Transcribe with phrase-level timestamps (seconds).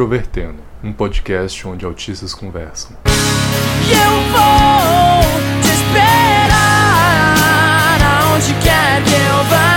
[0.00, 2.96] Introvertendo, um podcast onde autistas conversam.
[3.04, 5.20] Eu vou
[5.60, 7.36] te esperar
[8.00, 9.69] aonde quer que eu vá,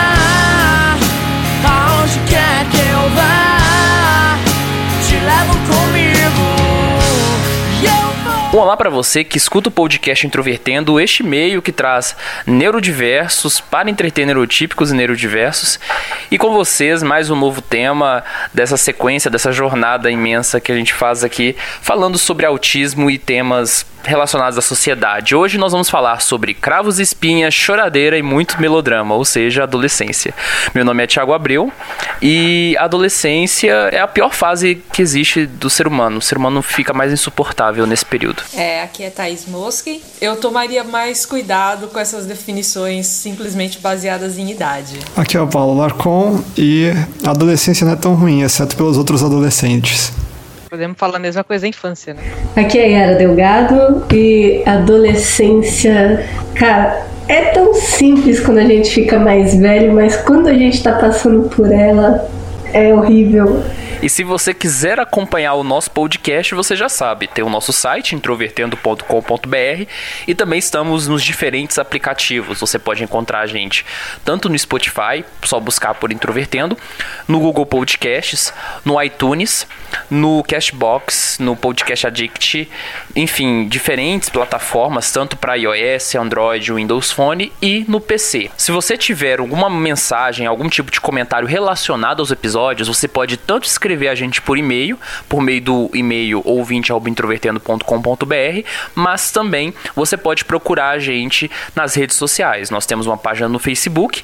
[8.54, 13.90] Um olá para você que escuta o podcast Introvertendo, este meio que traz neurodiversos para
[13.90, 15.80] entreter neurotípicos e neurodiversos.
[16.30, 20.94] E com vocês, mais um novo tema dessa sequência, dessa jornada imensa que a gente
[20.94, 25.36] faz aqui, falando sobre autismo e temas relacionados à sociedade.
[25.36, 30.34] Hoje nós vamos falar sobre cravos e espinhas, choradeira e muito melodrama, ou seja, adolescência.
[30.76, 31.72] Meu nome é Thiago Abreu
[32.22, 36.18] e a adolescência é a pior fase que existe do ser humano.
[36.18, 38.43] O ser humano fica mais insuportável nesse período.
[38.56, 40.02] É, aqui é Thaís Mosque.
[40.22, 45.00] Eu tomaria mais cuidado com essas definições simplesmente baseadas em idade.
[45.16, 46.92] Aqui é o Paulo Larcon e
[47.26, 50.12] a adolescência não é tão ruim, exceto pelos outros adolescentes.
[50.70, 52.22] Podemos falar a mesma coisa da infância, né?
[52.56, 59.56] Aqui é Yara Delgado e adolescência, cara, é tão simples quando a gente fica mais
[59.56, 62.28] velho, mas quando a gente tá passando por ela,
[62.74, 63.64] é horrível.
[64.04, 68.16] E se você quiser acompanhar o nosso podcast, você já sabe, tem o nosso site
[68.16, 69.88] introvertendo.com.br
[70.28, 72.60] e também estamos nos diferentes aplicativos.
[72.60, 73.86] Você pode encontrar a gente
[74.26, 76.78] tanto no Spotify, só buscar por Introvertendo,
[77.30, 79.66] no Google Podcasts, no iTunes,
[80.10, 82.70] no Cashbox, no Podcast Addict,
[83.16, 88.52] enfim, diferentes plataformas, tanto para iOS, Android, Windows Phone e no PC.
[88.58, 93.66] Se você tiver alguma mensagem, algum tipo de comentário relacionado aos episódios, você pode tanto
[93.66, 95.00] escrever a gente por e-mail,
[95.30, 102.70] por meio do e-mail ouvinte@introvertendo.com.br, mas também você pode procurar a gente nas redes sociais.
[102.70, 104.24] Nós temos uma página no Facebook,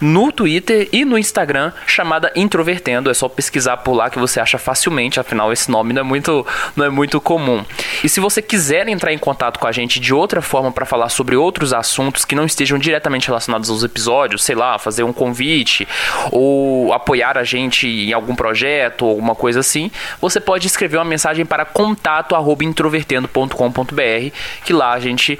[0.00, 3.10] no Twitter e no Instagram chamada Introvertendo.
[3.10, 6.46] É só pesquisar por lá que você acha facilmente, afinal esse nome não é muito,
[6.74, 7.64] não é muito comum.
[8.02, 11.08] E se você quiser entrar em contato com a gente de outra forma para falar
[11.08, 15.86] sobre outros assuntos que não estejam diretamente relacionados aos episódios, sei lá, fazer um convite
[16.30, 19.90] ou apoiar a gente em algum projeto alguma coisa assim,
[20.20, 24.34] você pode escrever uma mensagem para contato@introvertendo.com.br,
[24.64, 25.38] que lá a gente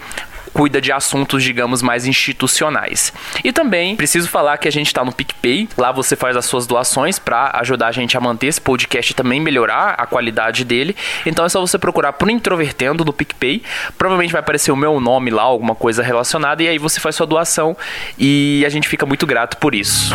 [0.52, 3.12] cuida de assuntos, digamos, mais institucionais.
[3.42, 6.66] E também preciso falar que a gente está no PicPay, lá você faz as suas
[6.66, 10.96] doações para ajudar a gente a manter esse podcast e também melhorar a qualidade dele.
[11.24, 13.62] Então é só você procurar por Introvertendo no PicPay,
[13.98, 17.26] provavelmente vai aparecer o meu nome lá, alguma coisa relacionada, e aí você faz sua
[17.26, 17.76] doação
[18.18, 20.14] e a gente fica muito grato por isso.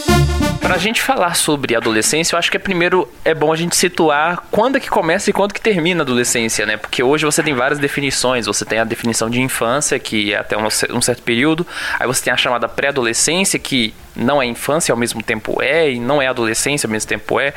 [0.71, 4.41] Pra gente falar sobre adolescência, eu acho que é primeiro é bom a gente situar
[4.49, 6.77] quando é que começa e quando que termina a adolescência, né?
[6.77, 8.45] Porque hoje você tem várias definições.
[8.45, 11.67] Você tem a definição de infância, que é até um, um certo período.
[11.99, 15.99] Aí você tem a chamada pré-adolescência, que não é infância ao mesmo tempo é, e
[15.99, 17.53] não é adolescência ao mesmo tempo é.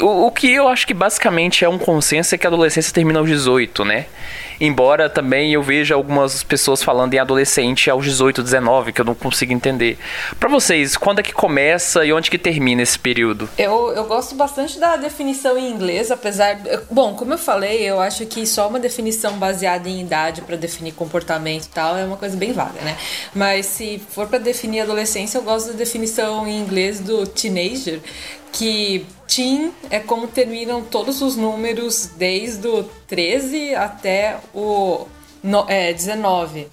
[0.00, 3.18] O, o que eu acho que basicamente é um consenso é que a adolescência termina
[3.18, 4.06] aos 18, né?
[4.64, 9.12] Embora também eu veja algumas pessoas falando em adolescente aos 18, 19, que eu não
[9.12, 9.98] consigo entender.
[10.38, 13.50] Para vocês, quando é que começa e onde que termina esse período?
[13.58, 16.60] Eu, eu gosto bastante da definição em inglês, apesar.
[16.88, 20.92] Bom, como eu falei, eu acho que só uma definição baseada em idade para definir
[20.92, 22.96] comportamento e tal é uma coisa bem vaga, né?
[23.34, 28.00] Mas se for para definir adolescência, eu gosto da definição em inglês do teenager,
[28.52, 35.06] que teen é como terminam todos os números desde o 13 até o
[35.42, 36.68] no, é, 19.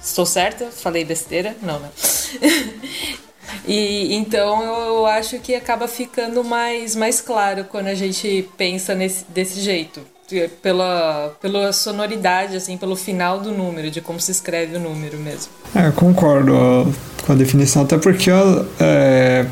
[0.00, 0.66] Estou certa?
[0.66, 1.56] Falei besteira?
[1.62, 1.88] Não, né?
[3.66, 9.24] e então eu acho que acaba ficando mais, mais claro quando a gente pensa nesse,
[9.28, 10.00] desse jeito.
[10.62, 15.52] Pela, pela sonoridade, assim, pelo final do número, de como se escreve o número mesmo.
[15.74, 16.92] É, eu concordo
[17.24, 18.30] com a definição, até porque
[18.80, 19.44] é,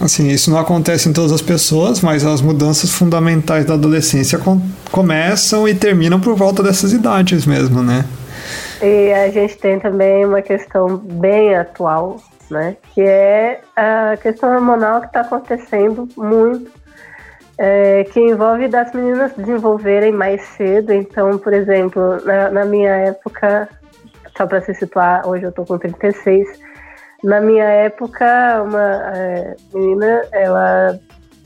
[0.00, 4.60] Assim, isso não acontece em todas as pessoas, mas as mudanças fundamentais da adolescência com
[4.92, 8.04] começam e terminam por volta dessas idades mesmo, né?
[8.80, 12.18] E a gente tem também uma questão bem atual,
[12.48, 12.76] né?
[12.94, 16.70] Que é a questão hormonal que está acontecendo muito,
[17.58, 20.92] é, que envolve das meninas desenvolverem mais cedo.
[20.92, 23.68] Então, por exemplo, na, na minha época,
[24.36, 26.67] só para se situar, hoje eu tô com 36
[27.22, 30.98] na minha época, uma é, menina, ela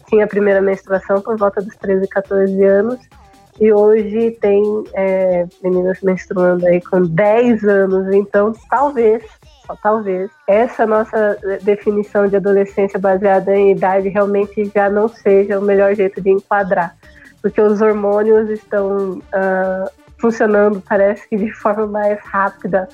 [0.08, 3.00] tinha a primeira menstruação por volta dos 13, 14 anos.
[3.60, 4.62] E hoje tem
[4.94, 8.14] é, meninas menstruando aí com 10 anos.
[8.14, 9.22] Então, talvez,
[9.82, 15.94] talvez, essa nossa definição de adolescência baseada em idade realmente já não seja o melhor
[15.94, 16.94] jeito de enquadrar,
[17.40, 22.88] porque os hormônios estão uh, funcionando, parece que de forma mais rápida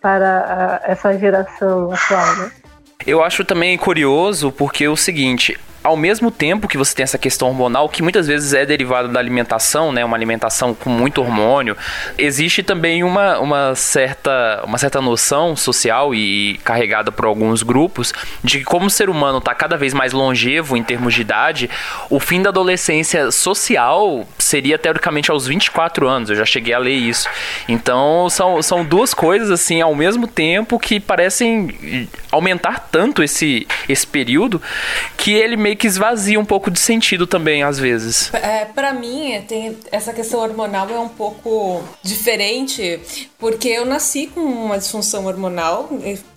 [0.00, 2.50] para uh, essa geração atual, né?
[3.06, 7.18] Eu acho também curioso porque é o seguinte, ao mesmo tempo que você tem essa
[7.18, 11.76] questão hormonal, que muitas vezes é derivada da alimentação, né, uma alimentação com muito hormônio,
[12.18, 18.12] existe também uma, uma, certa, uma certa noção social e carregada por alguns grupos
[18.44, 21.70] de que como o ser humano está cada vez mais longevo em termos de idade,
[22.10, 26.94] o fim da adolescência social seria teoricamente aos 24 anos, eu já cheguei a ler
[26.94, 27.28] isso.
[27.68, 34.06] Então são, são duas coisas assim ao mesmo tempo que parecem aumentar tanto esse, esse
[34.06, 34.60] período
[35.16, 38.32] que ele meio que esvazia um pouco de sentido também, às vezes.
[38.34, 43.00] É, para mim, tem, essa questão hormonal é um pouco diferente,
[43.38, 45.88] porque eu nasci com uma disfunção hormonal,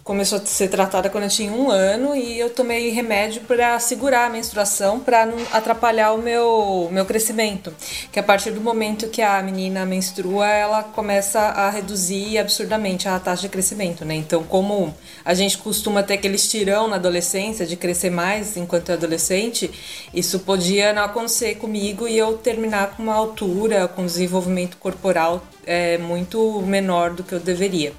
[0.04, 4.26] começou a ser tratada quando eu tinha um ano e eu tomei remédio para segurar
[4.26, 7.74] a menstruação, para não atrapalhar o meu, meu crescimento.
[8.12, 13.18] Que a partir do momento que a menina menstrua, ela começa a reduzir absurdamente a
[13.18, 14.16] taxa de crescimento, né?
[14.16, 18.94] Então, como a gente costuma ter aquele estirão na adolescência de crescer mais enquanto é
[18.94, 19.72] adolescente,
[20.14, 25.98] isso podia não acontecer comigo e eu terminar com uma altura, com desenvolvimento corporal é,
[25.98, 27.94] muito menor do que eu deveria.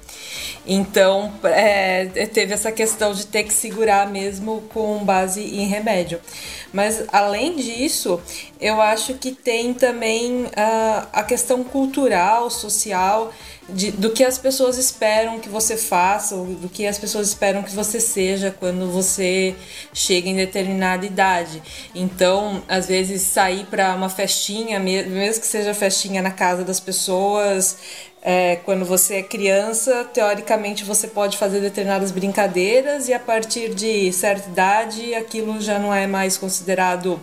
[0.67, 6.19] Então, é, teve essa questão de ter que segurar mesmo com base em remédio.
[6.73, 8.19] Mas, além disso,
[8.65, 13.31] eu acho que tem também uh, a questão cultural, social,
[13.69, 17.61] de, do que as pessoas esperam que você faça, ou do que as pessoas esperam
[17.61, 19.55] que você seja quando você
[19.93, 21.61] chega em determinada idade.
[21.93, 27.77] Então, às vezes, sair para uma festinha, mesmo que seja festinha na casa das pessoas,
[28.19, 34.11] é, quando você é criança, teoricamente você pode fazer determinadas brincadeiras e a partir de
[34.11, 37.21] certa idade aquilo já não é mais considerado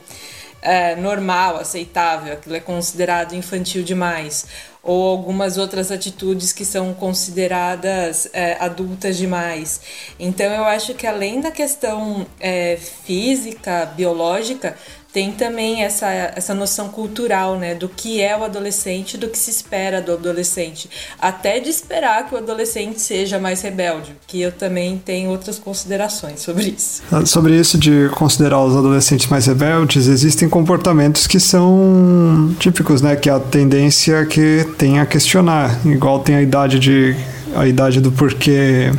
[0.63, 4.47] é, normal, aceitável, aquilo é considerado infantil demais
[4.83, 9.81] ou algumas outras atitudes que são consideradas é, adultas demais.
[10.19, 14.77] Então eu acho que além da questão é, física, biológica,
[15.13, 19.51] tem também essa, essa noção cultural, né, do que é o adolescente, do que se
[19.51, 20.89] espera do adolescente,
[21.21, 26.41] até de esperar que o adolescente seja mais rebelde, que eu também tenho outras considerações
[26.41, 27.03] sobre isso.
[27.13, 33.15] Ah, sobre isso de considerar os adolescentes mais rebeldes, existem comportamentos que são típicos, né,
[33.15, 37.15] que a tendência que tem a questionar, igual tem a idade de
[37.55, 38.91] a idade do porquê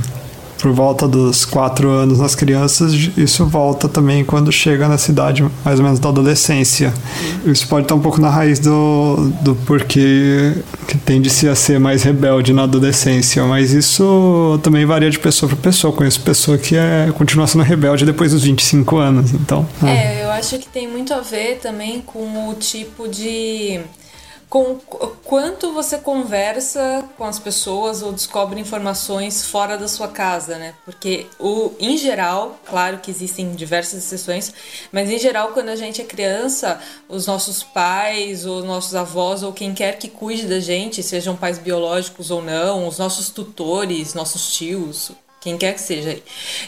[0.64, 5.78] por volta dos quatro anos nas crianças, isso volta também quando chega na cidade, mais
[5.78, 6.94] ou menos da adolescência.
[7.46, 10.54] Isso pode estar um pouco na raiz do, do porquê
[10.88, 15.58] que tende-se a ser mais rebelde na adolescência, mas isso também varia de pessoa para
[15.58, 15.92] pessoa.
[15.92, 19.68] Eu conheço pessoa que é, continua sendo rebelde depois dos 25 anos, então...
[19.84, 23.82] É, é eu acho que tem muito a ver também com o tipo de
[24.54, 24.76] com
[25.24, 30.76] quanto você conversa com as pessoas ou descobre informações fora da sua casa, né?
[30.86, 34.54] Porque o em geral, claro que existem diversas exceções,
[34.92, 36.80] mas em geral quando a gente é criança,
[37.10, 41.58] os nossos pais ou nossos avós ou quem quer que cuide da gente, sejam pais
[41.58, 45.14] biológicos ou não, os nossos tutores, nossos tios,
[45.44, 46.18] quem quer que seja,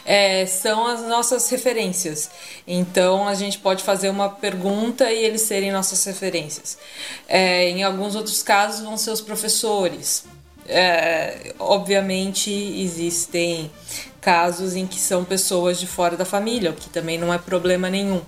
[0.05, 2.29] é, são as nossas referências.
[2.67, 6.77] Então a gente pode fazer uma pergunta e eles serem nossas referências.
[7.25, 10.25] É, em alguns outros casos vão ser os professores.
[10.67, 13.71] É, obviamente existem
[14.19, 17.89] casos em que são pessoas de fora da família, o que também não é problema
[17.89, 18.21] nenhum.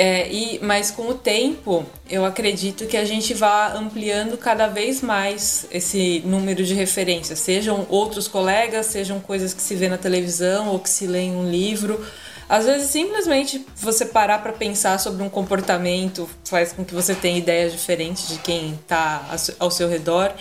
[0.00, 5.02] É, e, mas com o tempo, eu acredito que a gente vá ampliando cada vez
[5.02, 10.68] mais esse número de referências, sejam outros colegas, sejam coisas que se vê na televisão
[10.68, 12.00] ou que se lê em um livro.
[12.48, 17.36] Às vezes, simplesmente você parar para pensar sobre um comportamento faz com que você tenha
[17.36, 20.32] ideias diferentes de quem está ao seu redor.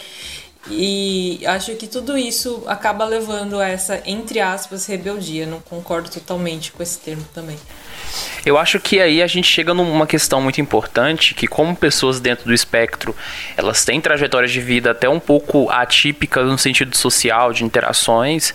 [0.70, 5.46] E acho que tudo isso acaba levando a essa, entre aspas, rebeldia.
[5.46, 7.58] Não concordo totalmente com esse termo também.
[8.46, 12.46] Eu acho que aí a gente chega numa questão muito importante, que como pessoas dentro
[12.46, 13.16] do espectro,
[13.56, 18.54] elas têm trajetórias de vida até um pouco atípicas no sentido social, de interações,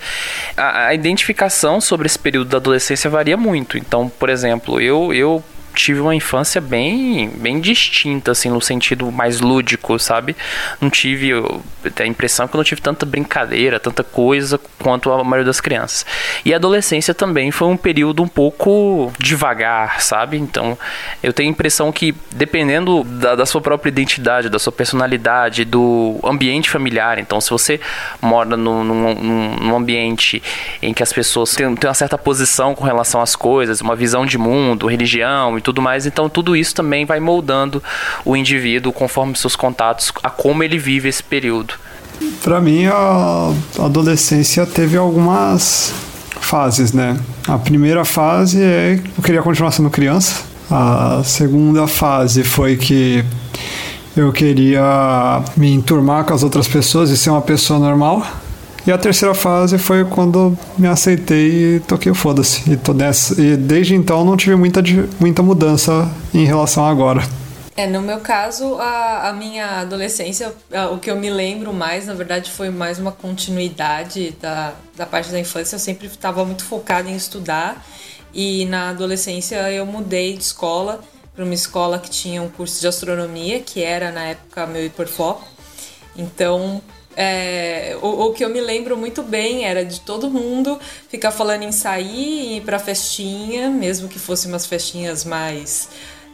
[0.56, 3.76] a, a identificação sobre esse período da adolescência varia muito.
[3.76, 5.44] Então, por exemplo, eu, eu
[5.74, 10.36] tive uma infância bem, bem distinta, assim, no sentido mais lúdico, sabe?
[10.80, 15.46] Não tive a impressão que eu não tive tanta brincadeira, tanta coisa quanto a maioria
[15.46, 16.04] das crianças.
[16.44, 20.36] E a adolescência também foi um período um pouco devagar, sabe?
[20.36, 20.78] Então,
[21.22, 26.18] eu tenho a impressão que, dependendo da, da sua própria identidade, da sua personalidade, do
[26.24, 27.80] ambiente familiar, então, se você
[28.20, 30.42] mora num, num, num ambiente
[30.80, 34.26] em que as pessoas têm, têm uma certa posição com relação às coisas, uma visão
[34.26, 36.04] de mundo, religião tudo mais.
[36.06, 37.82] Então, tudo isso também vai moldando
[38.24, 41.74] o indivíduo conforme seus contatos, a como ele vive esse período.
[42.42, 45.92] Para mim, a adolescência teve algumas
[46.40, 47.18] fases, né?
[47.48, 50.42] A primeira fase é eu queria continuar sendo criança.
[50.70, 53.24] A segunda fase foi que
[54.16, 58.26] eu queria me enturmar com as outras pessoas e ser uma pessoa normal.
[58.86, 62.62] E a terceira fase foi quando me aceitei e toquei o foda-se.
[62.68, 64.82] E, e desde então não tive muita,
[65.20, 67.22] muita mudança em relação a agora.
[67.76, 72.06] É, no meu caso, a, a minha adolescência, a, o que eu me lembro mais,
[72.06, 75.76] na verdade, foi mais uma continuidade da, da parte da infância.
[75.76, 77.82] Eu sempre estava muito focada em estudar
[78.34, 81.00] e na adolescência eu mudei de escola
[81.34, 85.46] para uma escola que tinha um curso de astronomia, que era na época meu hiperfoco.
[86.14, 86.82] Então,
[87.16, 90.78] é, o, o, que eu me lembro muito bem era de todo mundo
[91.08, 95.88] ficar falando em sair e ir pra festinha, mesmo que fossem umas festinhas mais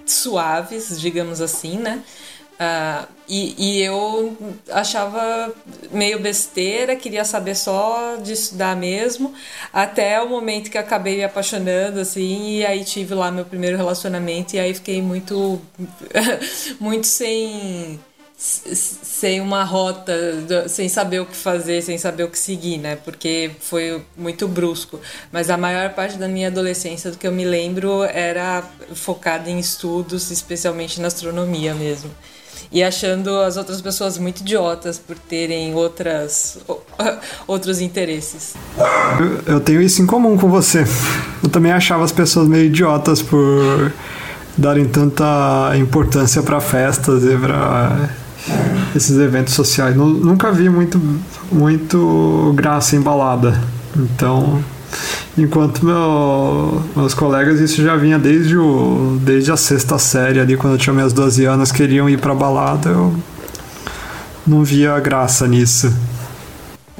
[0.06, 2.02] suaves, digamos assim, né?
[2.58, 4.36] Uh, e, e, eu
[4.72, 5.54] achava
[5.92, 9.32] meio besteira, queria saber só de estudar mesmo,
[9.72, 14.56] até o momento que acabei me apaixonando, assim, e aí tive lá meu primeiro relacionamento,
[14.56, 15.60] e aí fiquei muito,
[16.80, 18.00] muito sem
[18.40, 22.94] sem uma rota, sem saber o que fazer, sem saber o que seguir, né?
[22.94, 25.00] Porque foi muito brusco.
[25.32, 28.62] Mas a maior parte da minha adolescência, do que eu me lembro, era
[28.94, 32.10] focada em estudos, especialmente na astronomia mesmo.
[32.70, 36.58] E achando as outras pessoas muito idiotas por terem outras,
[37.44, 38.54] outros interesses.
[39.18, 40.84] Eu, eu tenho isso em comum com você.
[41.42, 43.92] Eu também achava as pessoas meio idiotas por
[44.56, 48.10] darem tanta importância para festas e para
[48.94, 49.96] esses eventos sociais.
[49.96, 51.00] Nunca vi muito,
[51.50, 53.60] muito graça em balada.
[53.96, 54.62] Então,
[55.36, 60.74] enquanto meu, meus colegas, isso já vinha desde, o, desde a sexta série ali, quando
[60.74, 63.14] eu tinha meus 12 anos, queriam ir pra balada, eu
[64.46, 65.92] não via graça nisso.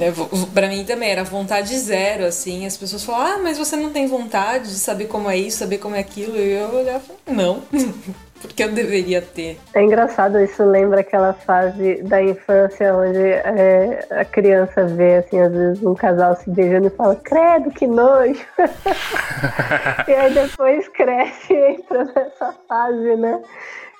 [0.00, 0.12] É,
[0.54, 2.64] pra mim também era vontade zero, assim.
[2.64, 5.78] As pessoas falam, ah, mas você não tem vontade de saber como é isso, saber
[5.78, 6.36] como é aquilo.
[6.36, 7.62] E eu olhava, não.
[8.40, 9.58] Porque eu deveria ter.
[9.74, 15.52] É engraçado, isso lembra aquela fase da infância onde é, a criança vê, assim, às
[15.52, 18.44] vezes um casal se beijando e fala, credo, que nojo.
[20.06, 23.42] e aí depois cresce e entra nessa fase, né?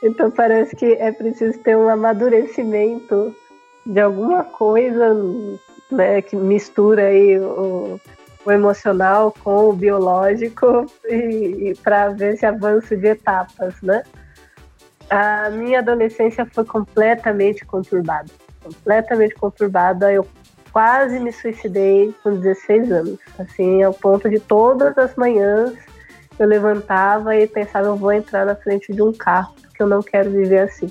[0.02, 3.34] Então parece que é preciso ter um amadurecimento
[3.84, 5.16] de alguma coisa,
[5.90, 7.98] né, que mistura aí o,
[8.44, 14.02] o emocional com o biológico e, e para ver esse avanço de etapas, né?
[15.10, 18.28] A minha adolescência foi completamente conturbada.
[18.62, 20.12] Completamente conturbada.
[20.12, 20.26] Eu
[20.72, 23.18] quase me suicidei com 16 anos.
[23.38, 25.74] Assim, ao ponto de todas as manhãs
[26.38, 30.00] eu levantava e pensava, eu vou entrar na frente de um carro, porque eu não
[30.00, 30.88] quero viver assim.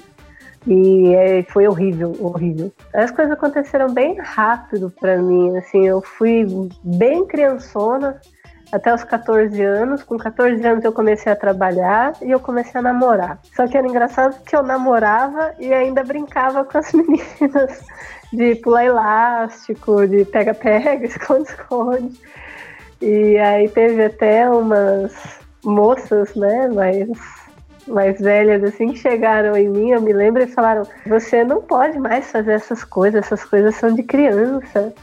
[0.66, 2.72] E é, foi horrível, horrível.
[2.94, 6.46] As coisas aconteceram bem rápido para mim, assim, eu fui
[6.84, 8.20] bem criançona,
[8.72, 10.04] até os 14 anos.
[10.04, 13.40] Com 14 anos eu comecei a trabalhar e eu comecei a namorar.
[13.56, 17.84] Só que era engraçado que eu namorava e ainda brincava com as meninas
[18.32, 22.20] de pular elástico, de pega-pega, esconde-esconde.
[23.02, 25.14] E aí teve até umas
[25.64, 27.08] moças, né, mais,
[27.88, 32.00] mais velhas, assim, que chegaram em mim, eu me lembro, e falaram: Você não pode
[32.00, 34.94] mais fazer essas coisas, essas coisas são de criança.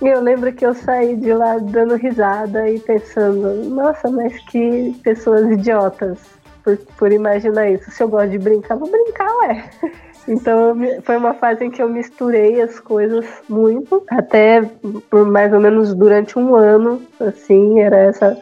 [0.00, 5.50] Eu lembro que eu saí de lá dando risada e pensando, nossa, mas que pessoas
[5.50, 6.18] idiotas
[6.64, 7.90] por, por imaginar isso.
[7.90, 9.64] Se eu gosto de brincar, vou brincar, ué.
[10.28, 14.62] Então foi uma fase em que eu misturei as coisas muito, até
[15.08, 18.38] por mais ou menos durante um ano, assim, era essa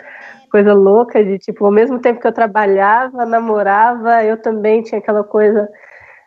[0.50, 5.22] coisa louca de tipo, ao mesmo tempo que eu trabalhava, namorava, eu também tinha aquela
[5.22, 5.68] coisa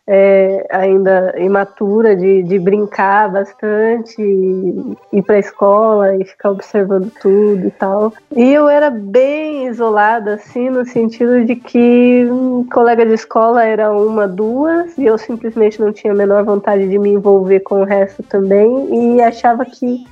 [0.08, 7.68] é, ainda imatura de, de brincar bastante, ir para a escola e ficar observando tudo
[7.68, 8.14] e tal.
[8.36, 12.28] E eu era bem isolada, assim, no sentido de que
[12.72, 16.98] colega de escola era uma, duas, e eu simplesmente não tinha a menor vontade de
[16.98, 20.04] me envolver com o resto também, e achava que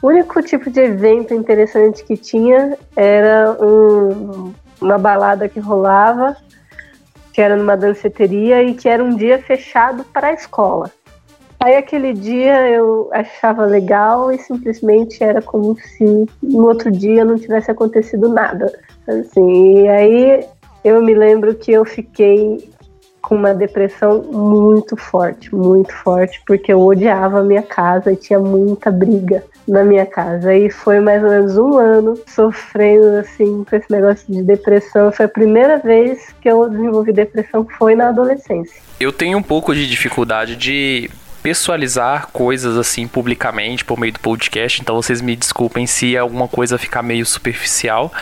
[0.00, 6.36] o único tipo de evento interessante que tinha era um, uma balada que rolava
[7.38, 10.90] que era numa danceteria e que era um dia fechado para a escola.
[11.60, 17.38] Aí aquele dia eu achava legal e simplesmente era como se no outro dia não
[17.38, 18.76] tivesse acontecido nada.
[19.06, 20.44] Assim, e aí
[20.82, 22.68] eu me lembro que eu fiquei
[23.20, 28.38] com uma depressão muito forte, muito forte, porque eu odiava a minha casa e tinha
[28.38, 30.54] muita briga na minha casa.
[30.54, 35.12] E foi mais ou menos um ano sofrendo assim com esse negócio de depressão.
[35.12, 38.80] Foi a primeira vez que eu desenvolvi depressão foi na adolescência.
[38.98, 41.10] Eu tenho um pouco de dificuldade de
[41.42, 46.78] pessoalizar coisas assim publicamente por meio do podcast, então vocês me desculpem se alguma coisa
[46.78, 48.12] ficar meio superficial,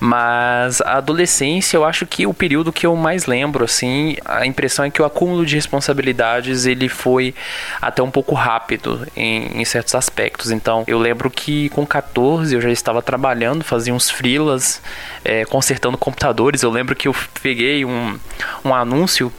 [0.00, 4.84] mas a adolescência eu acho que o período que eu mais lembro assim, a impressão
[4.84, 7.34] é que o acúmulo de responsabilidades ele foi
[7.80, 12.60] até um pouco rápido em, em certos aspectos, então eu lembro que com 14 eu
[12.60, 14.80] já estava trabalhando, fazia uns freelas,
[15.24, 18.18] é, consertando computadores, eu lembro que eu peguei um,
[18.64, 19.32] um anúncio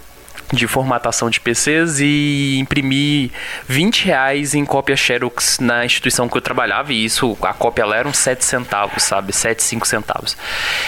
[0.53, 3.31] de formatação de PCs e imprimi
[3.67, 7.97] 20 reais em cópia Xerox na instituição que eu trabalhava e isso, a cópia lá
[7.97, 9.33] era uns 7 centavos, sabe?
[9.33, 10.37] 7, 5 centavos.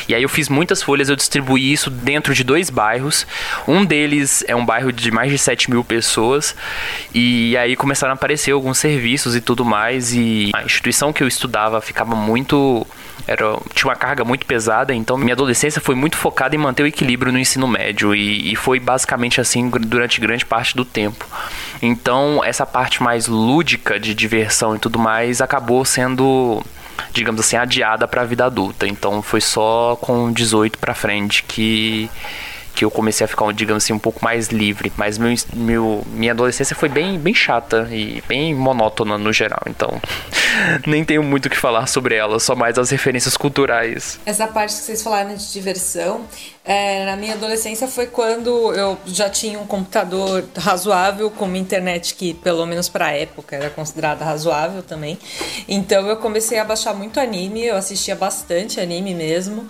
[0.08, 3.28] E aí eu fiz muitas folhas, eu distribuí isso dentro de dois bairros.
[3.68, 6.56] Um deles é um bairro de mais de 7 mil pessoas
[7.14, 11.28] e aí começaram a aparecer alguns serviços e tudo mais e a instituição que eu
[11.28, 12.86] estudava ficava muito
[13.28, 16.88] era, tinha uma carga muito pesada, então minha adolescência foi muito focada em manter o
[16.88, 21.26] equilíbrio no ensino médio e, e foi basicamente assim durante grande parte do tempo.
[21.82, 26.64] Então, essa parte mais lúdica de diversão e tudo mais acabou sendo
[27.12, 28.88] digamos assim, adiada para a vida adulta.
[28.88, 32.10] Então foi só com 18 para frente que
[32.80, 34.90] que eu comecei a ficar, digamos assim, um pouco mais livre.
[34.96, 39.62] Mas meu, meu, minha adolescência foi bem, bem chata e bem monótona no geral.
[39.68, 40.00] Então,
[40.88, 44.18] nem tenho muito o que falar sobre ela, só mais as referências culturais.
[44.26, 46.26] Essa parte que vocês falaram de diversão,
[46.70, 52.14] é, na minha adolescência foi quando eu já tinha um computador razoável, com uma internet
[52.14, 55.18] que, pelo menos para a época, era considerada razoável também.
[55.68, 59.68] Então eu comecei a baixar muito anime, eu assistia bastante anime mesmo.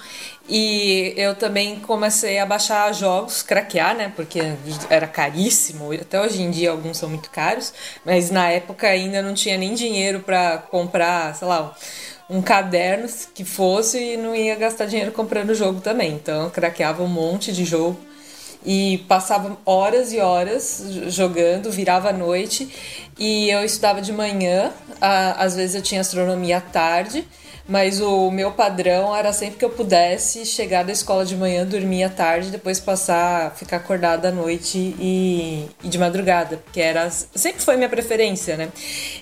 [0.50, 4.12] E eu também comecei a baixar jogos, craquear, né?
[4.14, 4.42] Porque
[4.90, 5.94] era caríssimo.
[5.94, 9.74] Até hoje em dia alguns são muito caros, mas na época ainda não tinha nem
[9.74, 11.74] dinheiro para comprar, sei lá,
[12.30, 16.14] um caderno que fosse e não ia gastar dinheiro comprando jogo também.
[16.14, 18.00] Então eu craqueava um monte de jogo
[18.66, 22.70] e passava horas e horas jogando, virava a noite
[23.18, 27.26] e eu estudava de manhã, às vezes eu tinha astronomia à tarde
[27.70, 32.04] mas o meu padrão era sempre que eu pudesse chegar da escola de manhã, dormir
[32.04, 37.62] à tarde, depois passar, ficar acordada à noite e, e, de madrugada, porque era sempre
[37.62, 38.70] foi minha preferência, né?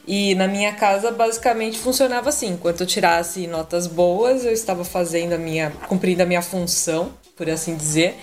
[0.07, 5.33] E na minha casa basicamente funcionava assim, enquanto eu tirasse notas boas, eu estava fazendo
[5.33, 8.15] a minha, cumprindo a minha função, por assim dizer.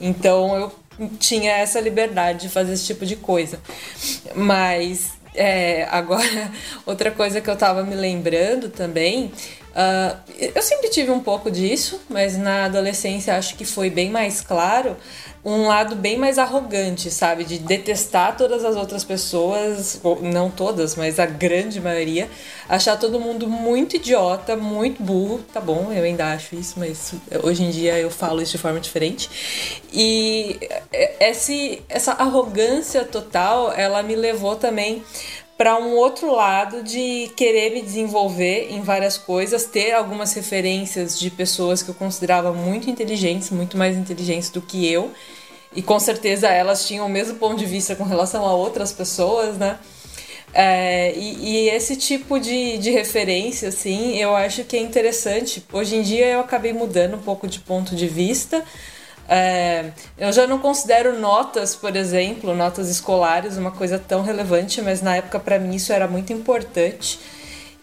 [0.00, 0.72] Então eu
[1.18, 3.60] tinha essa liberdade de fazer esse tipo de coisa.
[4.34, 6.50] Mas é, agora,
[6.86, 9.30] outra coisa que eu tava me lembrando também
[9.76, 10.16] Uh,
[10.54, 14.96] eu sempre tive um pouco disso, mas na adolescência acho que foi bem mais claro
[15.46, 17.44] um lado bem mais arrogante, sabe?
[17.44, 22.28] De detestar todas as outras pessoas, não todas, mas a grande maioria,
[22.68, 27.62] achar todo mundo muito idiota, muito burro, tá bom, eu ainda acho isso, mas hoje
[27.62, 29.30] em dia eu falo isso de forma diferente.
[29.92, 30.58] E
[31.20, 35.04] esse, essa arrogância total, ela me levou também
[35.56, 41.30] para um outro lado de querer me desenvolver em várias coisas, ter algumas referências de
[41.30, 45.10] pessoas que eu considerava muito inteligentes, muito mais inteligentes do que eu,
[45.74, 49.56] e com certeza elas tinham o mesmo ponto de vista com relação a outras pessoas,
[49.56, 49.78] né?
[50.52, 55.62] É, e, e, esse tipo de, de referência, assim, eu acho que é interessante.
[55.70, 58.64] Hoje em dia eu acabei mudando um pouco de ponto de vista,
[59.28, 65.02] é, eu já não considero notas, por exemplo, notas escolares, uma coisa tão relevante, mas
[65.02, 67.18] na época para mim isso era muito importante.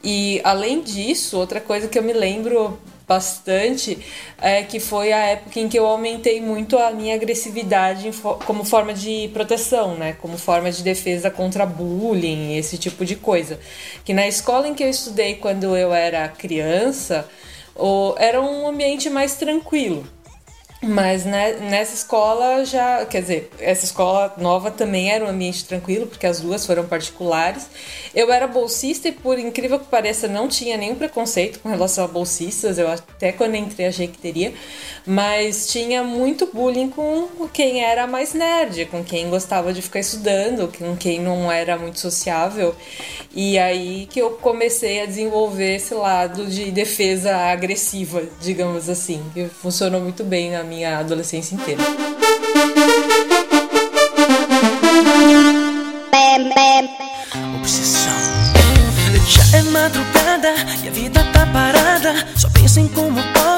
[0.04, 3.98] E além disso, outra coisa que eu me lembro bastante
[4.42, 8.12] é que foi a época em que eu aumentei muito a minha agressividade
[8.46, 10.14] como forma de proteção, né?
[10.22, 13.60] Como forma de defesa contra bullying, esse tipo de coisa.
[14.04, 17.28] Que na escola em que eu estudei quando eu era criança,
[18.18, 20.06] era um ambiente mais tranquilo.
[20.84, 26.08] Mas né, nessa escola já, quer dizer, essa escola nova também era um ambiente tranquilo,
[26.08, 27.68] porque as duas foram particulares.
[28.14, 32.08] Eu era bolsista e, por incrível que pareça, não tinha nenhum preconceito com relação a
[32.08, 32.78] bolsistas.
[32.78, 34.54] Eu até quando entrei achei que teria,
[35.06, 40.70] mas tinha muito bullying com quem era mais nerd, com quem gostava de ficar estudando,
[40.78, 42.76] com quem não era muito sociável.
[43.34, 49.46] E aí que eu comecei a desenvolver esse lado de defesa agressiva, digamos assim, que
[49.46, 51.84] funcionou muito bem na minha minha adolescência inteira.
[57.60, 58.14] Obsessão.
[59.28, 62.28] Já é madrugada e a vida tá parada.
[62.36, 62.50] Só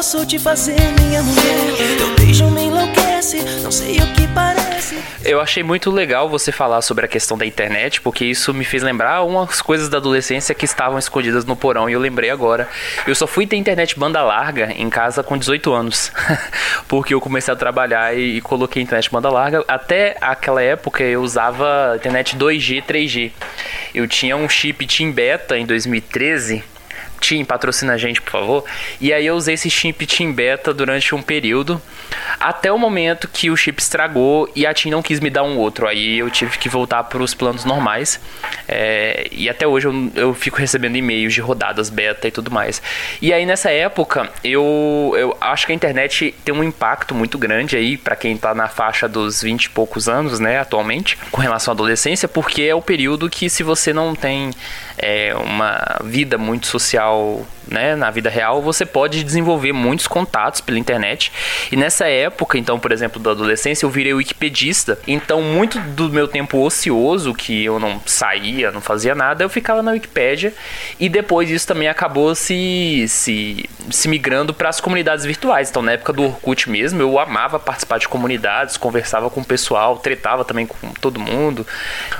[0.06, 1.98] posso te fazer minha mulher.
[1.98, 5.00] Teu beijo me enlouquece, não sei o que parece.
[5.24, 8.84] Eu achei muito legal você falar sobre a questão da internet, porque isso me fez
[8.84, 12.70] lembrar umas coisas da adolescência que estavam escondidas no porão e eu lembrei agora.
[13.08, 16.12] Eu só fui ter internet banda larga em casa com 18 anos,
[16.88, 19.64] porque eu comecei a trabalhar e, e coloquei internet banda larga.
[19.68, 23.32] Até aquela época eu usava internet 2G, 3G.
[23.94, 26.76] Eu tinha um chip Team Beta em 2013.
[27.20, 28.66] Team, patrocina a gente, por favor.
[29.00, 31.82] E aí eu usei esse chip Team Beta durante um período,
[32.40, 35.58] até o momento que o chip estragou e a Team não quis me dar um
[35.58, 35.88] outro.
[35.88, 38.20] Aí eu tive que voltar para os planos normais.
[38.68, 42.82] É, e até hoje eu, eu fico recebendo e-mails de rodadas beta e tudo mais.
[43.22, 47.76] E aí nessa época eu, eu acho que a internet tem um impacto muito grande
[47.76, 51.72] aí para quem tá na faixa dos 20 e poucos anos, né, atualmente, com relação
[51.72, 54.52] à adolescência, porque é o período que se você não tem
[54.98, 60.80] é, uma vida muito social né, na vida real, você pode desenvolver muitos contatos pela
[60.80, 61.32] internet.
[61.72, 64.98] E nessa época, então, por exemplo, da adolescência, eu virei wikipedista.
[65.08, 69.82] Então, muito do meu tempo ocioso, que eu não saía, não fazia nada, eu ficava
[69.82, 70.54] na Wikipédia.
[71.00, 75.70] E depois isso também acabou se, se, se migrando para as comunidades virtuais.
[75.70, 79.98] Então, na época do Orkut mesmo, eu amava participar de comunidades, conversava com o pessoal,
[79.98, 81.66] tretava também com todo mundo.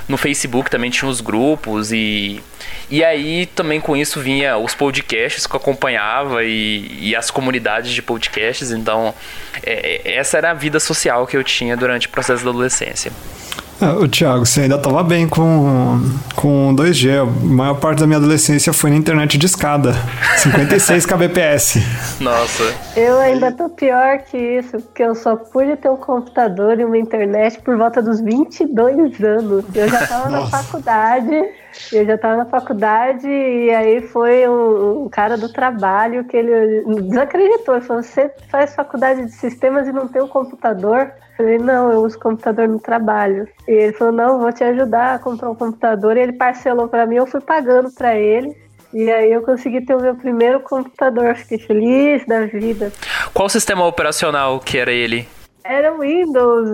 [0.08, 2.40] No Facebook também tinha os grupos e
[2.88, 7.92] e aí também com isso vinha os podcasts que eu acompanhava e, e as comunidades
[7.92, 8.70] de podcasts.
[8.70, 9.12] Então,
[9.64, 13.10] é, essa era a vida social que eu tinha durante o processo da adolescência.
[13.80, 16.00] É, o Thiago, você ainda estava bem com,
[16.34, 17.20] com 2G.
[17.20, 19.94] A maior parte da minha adolescência foi na internet de escada.
[20.38, 21.78] 56 kbps.
[22.18, 22.74] Nossa.
[22.96, 26.96] Eu ainda tô pior que isso, porque eu só pude ter um computador e uma
[26.96, 29.64] internet por volta dos 22 anos.
[29.74, 31.34] Eu já tava na faculdade,
[31.92, 36.82] eu já tava na faculdade e aí foi um, um cara do trabalho que ele
[37.02, 37.76] desacreditou.
[37.76, 41.12] Ele falou, você faz faculdade de sistemas e não tem um computador?
[41.30, 43.48] Eu falei, não, eu uso computador no trabalho.
[43.68, 46.16] E ele falou, não, vou te ajudar a comprar um computador.
[46.16, 48.56] E ele parcelou para mim, eu fui pagando para ele.
[48.92, 51.34] E aí eu consegui ter o meu primeiro computador.
[51.36, 52.92] Fiquei feliz da vida.
[53.34, 55.28] Qual sistema operacional que era ele?
[55.62, 56.70] Era o Windows,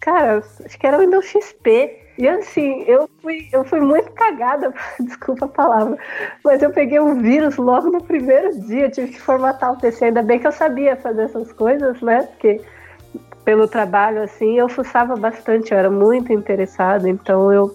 [0.00, 2.05] cara, acho que era o Windows XP.
[2.18, 5.98] E assim, eu fui, eu fui muito cagada, desculpa a palavra,
[6.42, 10.06] mas eu peguei um vírus logo no primeiro dia, tive que formatar o PC.
[10.06, 12.22] Ainda bem que eu sabia fazer essas coisas, né?
[12.22, 12.60] Porque
[13.44, 17.72] pelo trabalho, assim, eu fuçava bastante, eu era muito interessada, então eu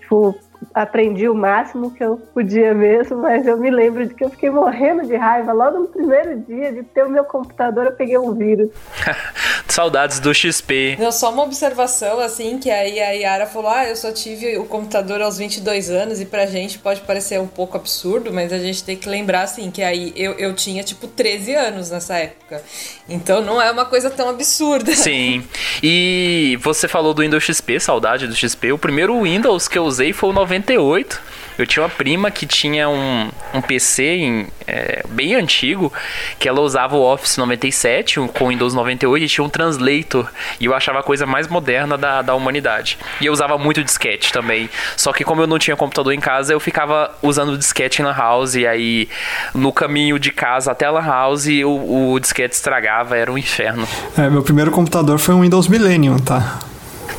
[0.00, 0.34] tipo,
[0.74, 4.50] aprendi o máximo que eu podia mesmo, mas eu me lembro de que eu fiquei
[4.50, 8.34] morrendo de raiva logo no primeiro dia de ter o meu computador, eu peguei um
[8.34, 8.70] vírus.
[9.68, 10.96] Saudades do XP.
[10.98, 14.64] Não, só uma observação, assim, que aí a Yara falou: ah, eu só tive o
[14.64, 18.82] computador aos 22 anos, e pra gente pode parecer um pouco absurdo, mas a gente
[18.82, 22.62] tem que lembrar, assim, que aí eu, eu tinha, tipo, 13 anos nessa época.
[23.08, 24.94] Então não é uma coisa tão absurda.
[24.94, 25.44] Sim.
[25.82, 28.72] E você falou do Windows XP, saudade do XP.
[28.72, 31.30] O primeiro Windows que eu usei foi o 98.
[31.58, 35.92] Eu tinha uma prima que tinha um, um PC em, é, bem antigo,
[36.38, 40.26] que ela usava o Office 97 um- com o Windows 98 e tinha um translator.
[40.58, 42.96] E eu achava a coisa mais moderna da, da humanidade.
[43.20, 44.70] E eu usava muito disquete também.
[44.96, 48.54] Só que como eu não tinha computador em casa, eu ficava usando disquete na house.
[48.54, 49.06] E aí,
[49.54, 53.86] no caminho de casa até a house, o, o disquete estragava, era um inferno.
[54.16, 56.58] É, meu primeiro computador foi um Windows Millennium, tá?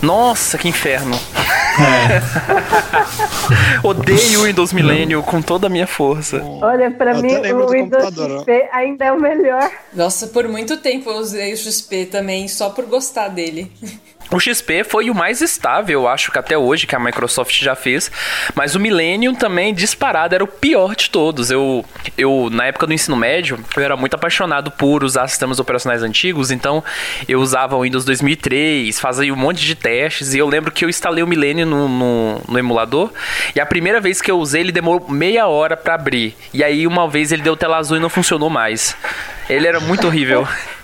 [0.01, 1.15] Nossa, que inferno.
[3.83, 6.41] Odeio o Windows Millennium com toda a minha força.
[6.61, 8.03] Olha, pra Eu mim o do Windows.
[8.39, 9.69] XP ainda é o melhor.
[9.93, 13.71] Nossa, por muito tempo eu usei o XP também, só por gostar dele.
[14.31, 18.09] O XP foi o mais estável, acho que até hoje, que a Microsoft já fez.
[18.55, 21.51] Mas o Millennium também, disparado, era o pior de todos.
[21.51, 21.83] Eu,
[22.17, 26.49] eu na época do ensino médio, eu era muito apaixonado por usar sistemas operacionais antigos.
[26.49, 26.81] Então,
[27.27, 30.33] eu usava o Windows 2003, fazia um monte de testes.
[30.33, 33.11] E eu lembro que eu instalei o Millennium no, no, no emulador.
[33.53, 36.37] E a primeira vez que eu usei, ele demorou meia hora pra abrir.
[36.53, 38.95] E aí, uma vez, ele deu tela azul e não funcionou mais.
[39.49, 40.47] Ele era muito horrível.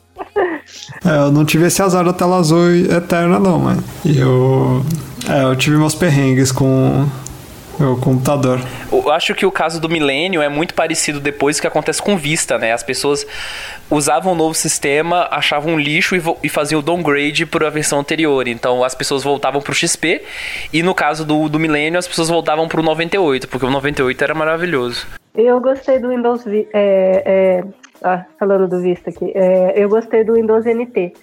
[1.06, 4.86] É, eu não tive esse azar da tela azul eterna, não, mas eu.
[5.30, 7.08] É, eu tive meus perrengues com
[7.80, 8.60] o computador.
[8.92, 12.58] Eu acho que o caso do Millennium é muito parecido depois que acontece com Vista,
[12.58, 12.72] né?
[12.72, 13.26] As pessoas
[13.90, 18.00] usavam o novo sistema, achavam um lixo e, e faziam o downgrade para a versão
[18.00, 18.48] anterior.
[18.48, 20.24] Então as pessoas voltavam pro XP
[20.74, 24.34] e no caso do, do Millennium as pessoas voltavam pro 98, porque o 98 era
[24.34, 25.06] maravilhoso.
[25.36, 27.64] Eu gostei do Windows é, é,
[28.04, 31.14] ah, falando do Vista aqui, é, eu gostei do Windows NT.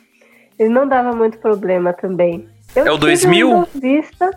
[0.58, 2.48] Ele não dava muito problema também.
[2.74, 3.48] Eu É o tive 2000?
[3.48, 4.30] Windows Vista,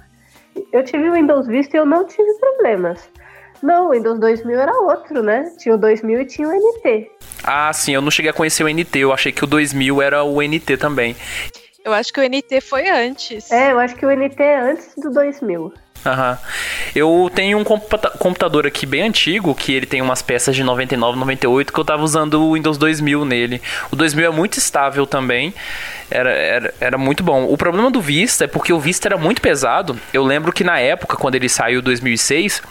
[0.71, 3.09] eu tive o Windows Vista e eu não tive problemas.
[3.61, 5.51] Não, o Windows 2000 era outro, né?
[5.57, 7.09] Tinha o 2000 e tinha o NT.
[7.43, 10.23] Ah, sim, eu não cheguei a conhecer o NT, eu achei que o 2000 era
[10.23, 11.15] o NT também.
[11.83, 13.49] Eu acho que o NT foi antes.
[13.49, 15.73] É, eu acho que o NT é antes do 2000.
[16.95, 21.17] Eu tenho um computa- computador aqui bem antigo, que ele tem umas peças de 99,
[21.17, 23.61] 98, que eu tava usando o Windows 2000 nele.
[23.91, 25.53] O 2000 é muito estável também,
[26.09, 27.45] era, era, era muito bom.
[27.45, 29.99] O problema do Vista é porque o Vista era muito pesado.
[30.13, 32.61] Eu lembro que na época, quando ele saiu em 2006...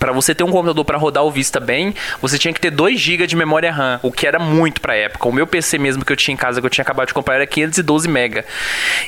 [0.00, 2.98] Pra você ter um computador pra rodar o Vista bem, você tinha que ter 2
[2.98, 5.28] GB de memória RAM, o que era muito pra época.
[5.28, 7.36] O meu PC mesmo que eu tinha em casa, que eu tinha acabado de comprar,
[7.36, 8.42] era 512 MB.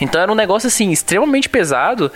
[0.00, 2.12] Então era um negócio assim extremamente pesado.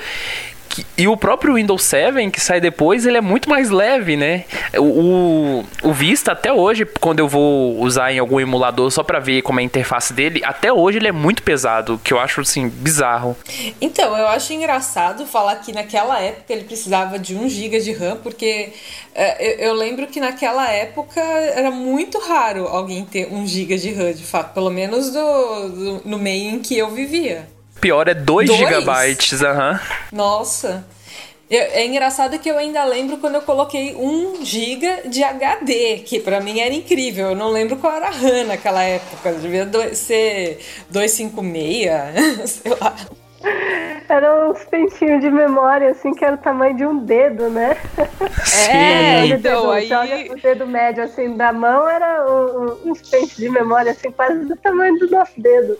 [0.96, 4.44] E o próprio Windows 7, que sai depois, ele é muito mais leve, né?
[4.76, 9.42] O, o, Vista, até hoje, quando eu vou usar em algum emulador só pra ver
[9.42, 12.68] como é a interface dele, até hoje ele é muito pesado, que eu acho, assim,
[12.68, 13.36] bizarro.
[13.80, 18.16] Então, eu acho engraçado falar que naquela época ele precisava de 1 GB de RAM,
[18.16, 18.72] porque
[19.14, 23.92] é, eu, eu lembro que naquela época era muito raro alguém ter 1 GB de
[23.92, 27.48] RAM, de fato, pelo menos do, do- no meio em que eu vivia.
[27.80, 28.58] Pior é 2 Dois?
[28.60, 29.80] GB, aham.
[30.12, 30.84] Nossa.
[31.50, 36.20] Eu- é engraçado que eu ainda lembro quando eu coloquei 1 GB de HD, que
[36.20, 37.30] pra mim era incrível.
[37.30, 39.32] Eu não lembro qual era a RAM naquela época.
[39.32, 40.58] Devia do- ser
[40.90, 42.94] 256, sei lá.
[44.08, 47.76] Era uns pentinhos de memória, assim, que era o tamanho de um dedo, né?
[48.70, 52.26] É, Olha o então, dedo, aí- você olha o dedo médio, assim, da mão, era
[52.28, 55.78] um- um- uns pentes de memória, assim, quase do tamanho do nosso dedo.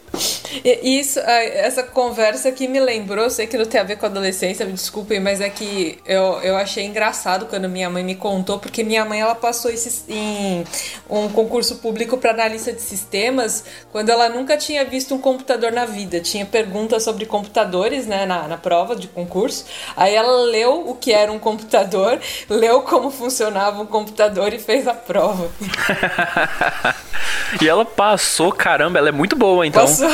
[0.64, 4.64] E Isso, essa conversa aqui me lembrou, sei que não tem a ver com adolescência,
[4.64, 8.82] me desculpem, mas é que eu, eu achei engraçado quando minha mãe me contou, porque
[8.82, 10.64] minha mãe ela passou esse, em
[11.08, 15.84] um concurso público para analista de sistemas, quando ela nunca tinha visto um computador na
[15.84, 16.20] vida.
[16.20, 19.64] Tinha perguntas sobre computadores, né, na, na prova de concurso.
[19.96, 24.86] Aí ela leu o que era um computador, leu como funcionava um computador e fez
[24.86, 25.50] a prova.
[27.60, 29.82] e ela passou, caramba, ela é muito boa, então.
[29.82, 30.08] Passou.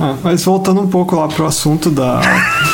[0.00, 2.20] Ah, mas voltando um pouco lá pro assunto da,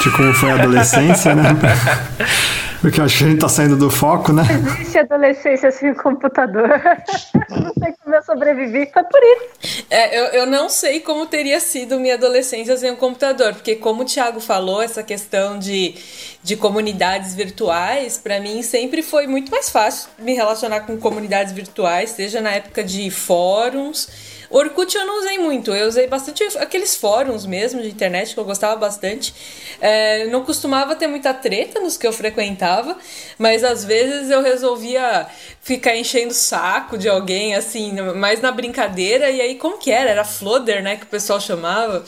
[0.02, 1.48] de como foi a adolescência, né?
[2.84, 4.42] Porque eu acho que a gente tá saindo do foco, né?
[4.76, 6.68] Existe adolescência sem computador.
[6.68, 9.86] não sei como eu sobrevivi, foi por isso.
[9.88, 14.02] É, eu, eu não sei como teria sido minha adolescência sem um computador, porque como
[14.02, 15.94] o Thiago falou, essa questão de,
[16.42, 22.10] de comunidades virtuais, pra mim sempre foi muito mais fácil me relacionar com comunidades virtuais,
[22.10, 24.33] seja na época de fóruns.
[24.54, 28.44] Orkut eu não usei muito, eu usei bastante aqueles fóruns mesmo de internet que eu
[28.44, 29.34] gostava bastante.
[29.80, 32.96] É, não costumava ter muita treta nos que eu frequentava,
[33.36, 35.26] mas às vezes eu resolvia
[35.60, 39.28] ficar enchendo o saco de alguém, assim, mais na brincadeira.
[39.28, 40.10] E aí, como que era?
[40.10, 40.96] Era Floder, né?
[40.96, 42.04] Que o pessoal chamava.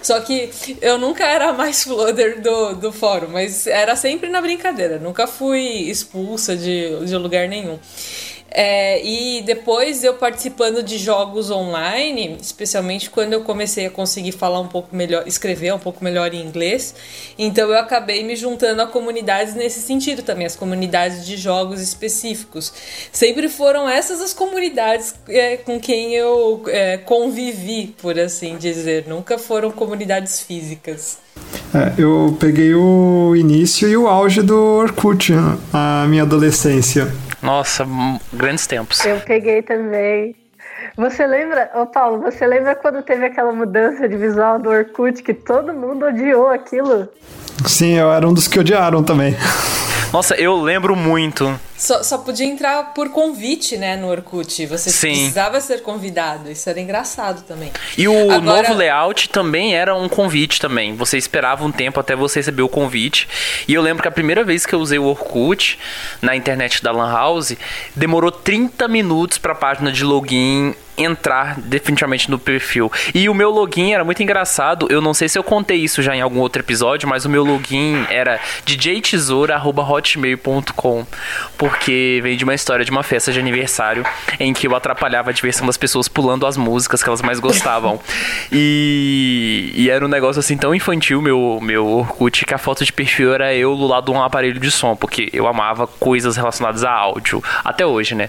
[0.00, 4.98] Só que eu nunca era mais Floder do, do fórum, mas era sempre na brincadeira.
[4.98, 5.60] Nunca fui
[5.90, 7.78] expulsa de, de lugar nenhum.
[8.50, 14.58] É, e depois eu participando de jogos online, especialmente quando eu comecei a conseguir falar
[14.58, 16.94] um pouco melhor, escrever um pouco melhor em inglês,
[17.38, 22.72] então eu acabei me juntando a comunidades nesse sentido também, as comunidades de jogos específicos.
[23.12, 29.38] Sempre foram essas as comunidades é, com quem eu é, convivi, por assim dizer, nunca
[29.38, 31.18] foram comunidades físicas.
[31.72, 35.32] É, eu peguei o início e o auge do Orkut,
[35.72, 37.12] a minha adolescência.
[37.42, 37.86] Nossa,
[38.32, 39.04] grandes tempos.
[39.04, 40.36] Eu peguei também.
[40.96, 45.32] Você lembra, ô Paulo, você lembra quando teve aquela mudança de visual do Orkut que
[45.34, 47.08] todo mundo odiou aquilo?
[47.66, 49.36] Sim, eu era um dos que odiaram também.
[50.12, 51.58] Nossa, eu lembro muito.
[51.80, 54.66] Só, só podia entrar por convite, né, no Orkut.
[54.66, 55.08] Você Sim.
[55.08, 56.50] precisava ser convidado.
[56.50, 57.72] Isso era engraçado também.
[57.96, 60.94] E o Agora- novo layout também era um convite também.
[60.94, 63.26] Você esperava um tempo até você receber o convite.
[63.66, 65.78] E eu lembro que a primeira vez que eu usei o Orkut
[66.20, 67.56] na internet da Lan House,
[67.96, 72.92] demorou 30 minutos para a página de login entrar definitivamente no perfil.
[73.14, 74.86] E o meu login era muito engraçado.
[74.90, 77.42] Eu não sei se eu contei isso já em algum outro episódio, mas o meu
[77.42, 81.06] login era djtesoura@hotmail.com,
[81.70, 84.04] porque vem de uma história de uma festa de aniversário
[84.40, 88.00] em que eu atrapalhava a diversão das pessoas pulando as músicas que elas mais gostavam.
[88.50, 92.92] e, e era um negócio assim tão infantil meu meu Orkut que a foto de
[92.92, 96.82] perfil era eu do lado de um aparelho de som, porque eu amava coisas relacionadas
[96.82, 98.28] a áudio até hoje, né?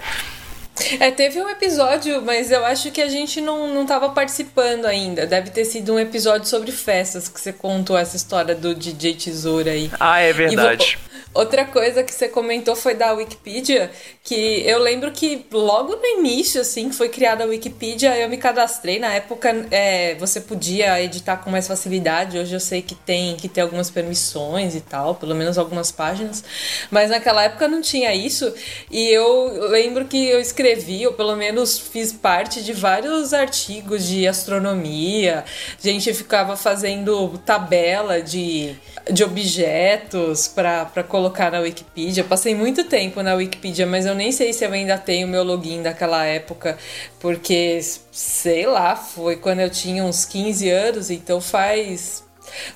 [0.98, 5.26] É, teve um episódio, mas eu acho que a gente não, não tava participando ainda.
[5.26, 9.72] Deve ter sido um episódio sobre festas que você contou essa história do DJ Tesoura
[9.72, 9.90] aí.
[10.00, 10.98] Ah, é E verdade.
[11.34, 13.90] Outra coisa que você comentou foi da Wikipedia,
[14.22, 18.36] que eu lembro que logo no início, assim, que foi criada a Wikipedia, eu me
[18.36, 18.98] cadastrei.
[18.98, 22.38] Na época, é, você podia editar com mais facilidade.
[22.38, 26.44] Hoje eu sei que tem que ter algumas permissões e tal, pelo menos algumas páginas.
[26.90, 28.52] Mas naquela época não tinha isso.
[28.90, 34.28] E eu lembro que eu escrevi, ou pelo menos fiz parte de vários artigos de
[34.28, 35.46] astronomia.
[35.82, 38.76] A gente ficava fazendo tabela de,
[39.10, 42.24] de objetos para colocar na Wikipedia.
[42.24, 45.82] Passei muito tempo na Wikipedia, mas eu nem sei se eu ainda tenho meu login
[45.82, 46.78] daquela época,
[47.20, 47.80] porque
[48.10, 52.24] sei lá, foi quando eu tinha uns 15 anos, então faz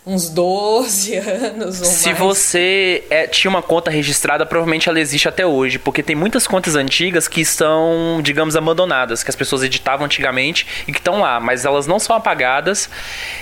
[0.07, 2.19] uns 12 anos ou Se mais.
[2.19, 6.75] você é, tinha uma conta registrada, provavelmente ela existe até hoje, porque tem muitas contas
[6.77, 11.65] antigas que estão, digamos, abandonadas, que as pessoas editavam antigamente e que estão lá, mas
[11.65, 12.89] elas não são apagadas,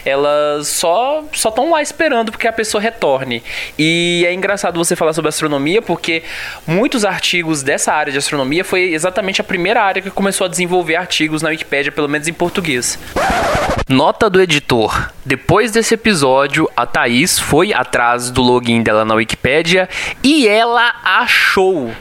[0.04, 3.42] elas só só estão lá esperando porque a pessoa retorne.
[3.78, 6.22] E é engraçado você falar sobre astronomia, porque
[6.66, 10.96] muitos artigos dessa área de astronomia foi exatamente a primeira área que começou a desenvolver
[10.96, 12.98] artigos na Wikipédia, pelo menos em português.
[13.88, 15.12] Nota do editor.
[15.26, 16.23] Depois desse episódio,
[16.74, 19.86] a Thaís foi atrás do login dela na Wikipédia
[20.22, 21.92] e ela achou.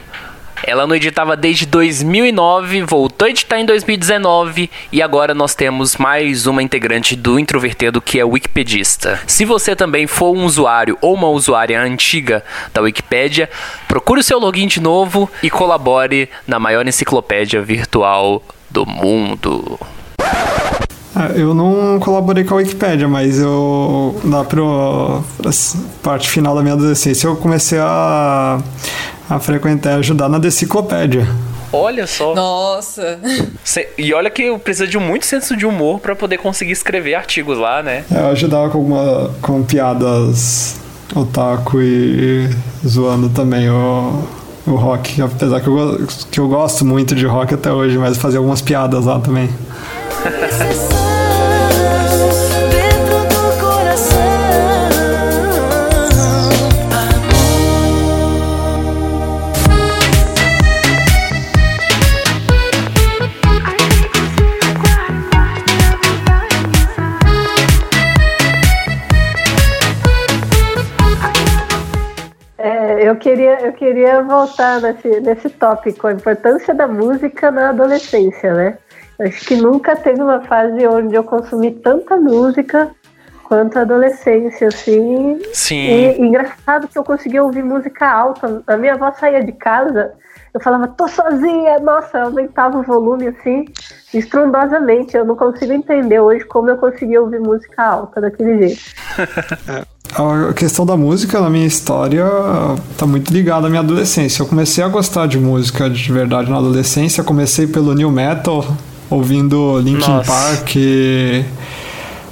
[0.62, 6.46] Ela não editava desde 2009, voltou a editar em 2019 e agora nós temos mais
[6.46, 9.20] uma integrante do Introvertido que é wikipedista.
[9.26, 13.50] Se você também for um usuário ou uma usuária antiga da Wikipédia,
[13.86, 19.78] procure o seu login de novo e colabore na maior enciclopédia virtual do mundo.
[21.16, 26.54] Ah, Eu não colaborei com a Wikipédia, mas eu lá pro pra s- parte final
[26.56, 28.58] da minha adolescência eu comecei a,
[29.30, 31.26] a frequentar e ajudar na deciclopédia.
[31.72, 32.34] Olha só.
[32.34, 33.18] Nossa,
[33.64, 37.14] Cê- E olha que eu preciso de muito senso de humor pra poder conseguir escrever
[37.14, 38.04] artigos lá, né?
[38.10, 40.76] Eu ajudava com, alguma, com piadas
[41.14, 42.48] otaku e
[42.86, 44.22] zoando também o,
[44.66, 45.20] o rock.
[45.22, 49.04] Apesar que eu, que eu gosto muito de rock até hoje, mas fazia algumas piadas
[49.04, 49.48] lá também.
[73.84, 78.78] queria, eu queria voltar nesse, nesse tópico, a importância da música na adolescência, né?
[79.20, 82.90] Acho que nunca teve uma fase onde eu consumi tanta música
[83.44, 85.40] quanto a adolescência, assim.
[85.52, 85.76] Sim.
[85.76, 88.62] E, e engraçado que eu conseguia ouvir música alta.
[88.66, 90.12] A minha avó saía de casa,
[90.52, 93.66] eu falava, tô sozinha, nossa, eu aumentava o volume assim,
[94.12, 95.16] estrondosamente.
[95.16, 98.82] Eu não consigo entender hoje como eu conseguia ouvir música alta daquele jeito.
[100.16, 102.24] A questão da música na minha história
[102.96, 104.42] tá muito ligada à minha adolescência.
[104.42, 107.24] Eu comecei a gostar de música de verdade na adolescência.
[107.24, 108.64] Comecei pelo new metal,
[109.10, 110.30] ouvindo Linkin Nossa.
[110.30, 110.76] Park,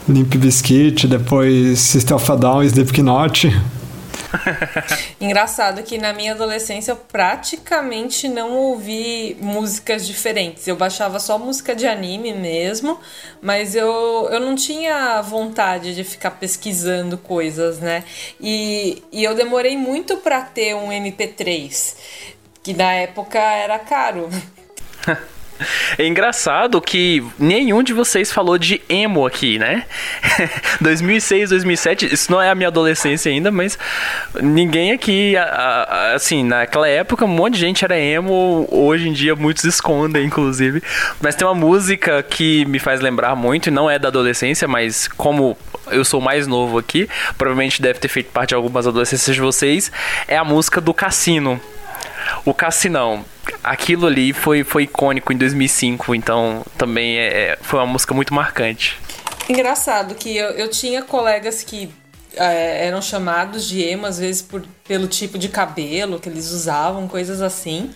[0.08, 3.50] Limp Bizkit, depois System of a Down, Slipknot.
[5.20, 10.66] engraçado que na minha adolescência eu praticamente não ouvi músicas diferentes.
[10.66, 12.98] Eu baixava só música de anime mesmo,
[13.40, 18.04] mas eu, eu não tinha vontade de ficar pesquisando coisas, né?
[18.40, 21.96] E, e eu demorei muito pra ter um MP3,
[22.62, 24.28] que na época era caro.
[25.98, 29.84] É engraçado que nenhum de vocês falou de emo aqui, né?
[30.80, 33.78] 2006, 2007, isso não é a minha adolescência ainda, mas
[34.40, 35.34] ninguém aqui,
[36.14, 40.82] assim, naquela época um monte de gente era emo, hoje em dia muitos escondem, inclusive.
[41.20, 45.08] Mas tem uma música que me faz lembrar muito, e não é da adolescência, mas
[45.08, 45.56] como
[45.90, 49.90] eu sou mais novo aqui, provavelmente deve ter feito parte de algumas adolescências de vocês,
[50.26, 51.60] é a música do Cassino.
[52.44, 53.24] O Cassinão.
[53.62, 58.98] Aquilo ali foi, foi icônico em 2005, então também é, foi uma música muito marcante.
[59.48, 61.90] Engraçado que eu, eu tinha colegas que
[62.36, 67.08] é, eram chamados de emo, às vezes por, pelo tipo de cabelo que eles usavam,
[67.08, 67.90] coisas assim.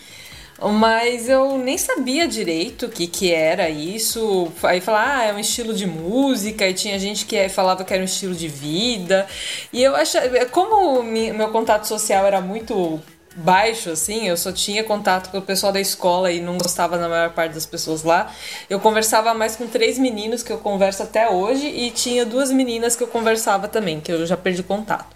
[0.58, 4.50] Mas eu nem sabia direito o que, que era isso.
[4.62, 8.02] Aí falar, ah, é um estilo de música, e tinha gente que falava que era
[8.02, 9.26] um estilo de vida.
[9.70, 13.00] E eu achava, como meu contato social era muito
[13.36, 17.08] baixo, assim, eu só tinha contato com o pessoal da escola e não gostava da
[17.08, 18.32] maior parte das pessoas lá.
[18.68, 22.96] Eu conversava mais com três meninos que eu converso até hoje e tinha duas meninas
[22.96, 25.14] que eu conversava também, que eu já perdi contato.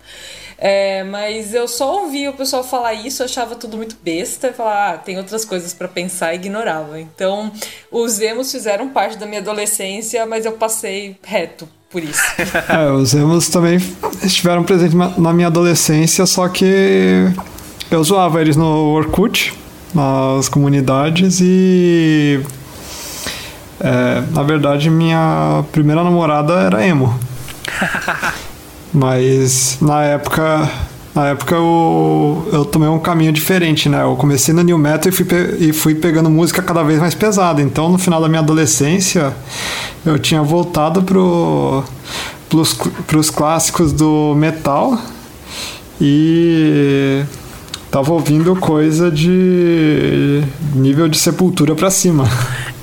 [0.62, 4.94] É, mas eu só ouvia o pessoal falar isso, achava tudo muito besta e falava,
[4.94, 7.00] ah, tem outras coisas pra pensar e ignorava.
[7.00, 7.50] Então,
[7.90, 12.20] os emos fizeram parte da minha adolescência, mas eu passei reto por isso.
[12.68, 13.78] É, os emos também
[14.22, 17.24] estiveram presentes na minha adolescência, só que
[17.90, 19.52] eu zoava eles no Orkut,
[19.94, 22.40] nas comunidades e.
[23.80, 27.18] É, na verdade, minha primeira namorada era emo.
[28.92, 30.70] Mas na época.
[31.12, 34.00] Na época eu, eu tomei um caminho diferente, né?
[34.00, 35.26] Eu comecei no New Metal e fui,
[35.58, 37.60] e fui pegando música cada vez mais pesada.
[37.60, 39.34] Então no final da minha adolescência
[40.06, 41.82] eu tinha voltado pro,
[42.48, 42.74] pros,
[43.08, 44.96] pros clássicos do metal
[46.00, 47.24] e
[47.90, 50.42] tava ouvindo coisa de
[50.74, 52.24] nível de sepultura pra cima.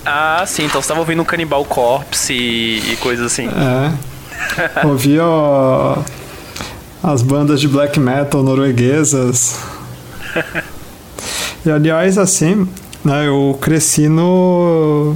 [0.06, 3.48] Ah, sim, então você tava ouvindo um Cannibal Corpse e, e coisas assim.
[3.48, 4.86] É.
[4.86, 5.98] Ouvia ó,
[7.04, 9.60] as bandas de black metal norueguesas.
[11.66, 12.68] E aliás, assim,
[13.04, 15.16] né, eu cresci no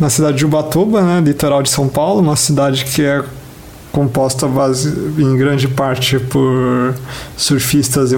[0.00, 3.22] na cidade de Ubatuba, né, litoral de São Paulo, uma cidade que é
[3.94, 6.94] composta base, em grande parte por
[7.36, 8.16] surfistas e,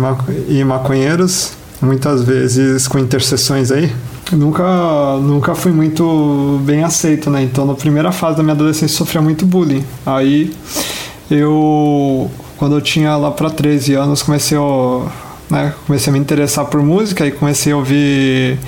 [0.49, 1.53] e maconheiros,
[1.83, 3.93] muitas vezes com interseções aí.
[4.33, 4.65] Nunca,
[5.19, 7.43] nunca fui muito bem aceito, né?
[7.43, 9.85] Então, na primeira fase da minha adolescência, sofria muito bullying.
[10.07, 10.51] Aí,
[11.31, 15.03] eu, quando eu tinha lá para 13 anos, comecei a,
[15.51, 18.59] né, comecei a me interessar por música e comecei a ouvir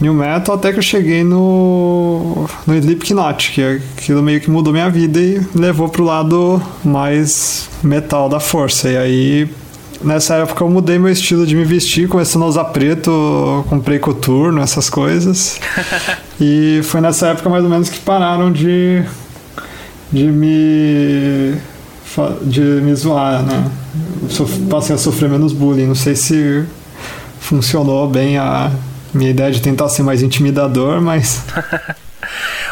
[0.00, 4.72] new metal até que eu cheguei no, no Slipknot, que é aquilo meio que mudou
[4.72, 8.88] minha vida e me levou pro lado mais metal da força.
[8.88, 9.50] E aí
[10.02, 14.60] Nessa época eu mudei meu estilo de me vestir, começando a usar preto, comprei coturno,
[14.60, 15.58] essas coisas.
[16.40, 19.02] e foi nessa época mais ou menos que pararam de,
[20.12, 21.54] de me
[22.42, 23.70] de me zoar, né?
[24.70, 25.86] Passei a sofrer menos bullying.
[25.86, 26.64] Não sei se
[27.40, 28.70] funcionou bem a
[29.14, 31.42] minha ideia de tentar ser mais intimidador, mas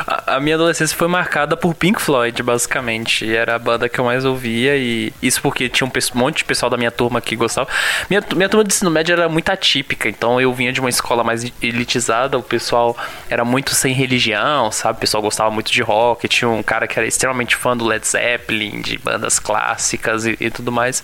[0.07, 3.34] A, minha adolescência foi marcada por Pink Floyd, basicamente.
[3.34, 6.68] Era a banda que eu mais ouvia e isso porque tinha um monte de pessoal
[6.68, 7.68] da minha turma que gostava.
[8.11, 11.24] Minha, minha turma de ensino médio era muito atípica, então eu vinha de uma escola
[11.24, 12.96] mais elitizada, o pessoal
[13.30, 14.98] era muito sem religião, sabe?
[14.98, 18.07] O pessoal gostava muito de rock, tinha um cara que era extremamente fã do Led
[18.07, 21.02] Zeppelin, de bandas clássicas e, e tudo mais.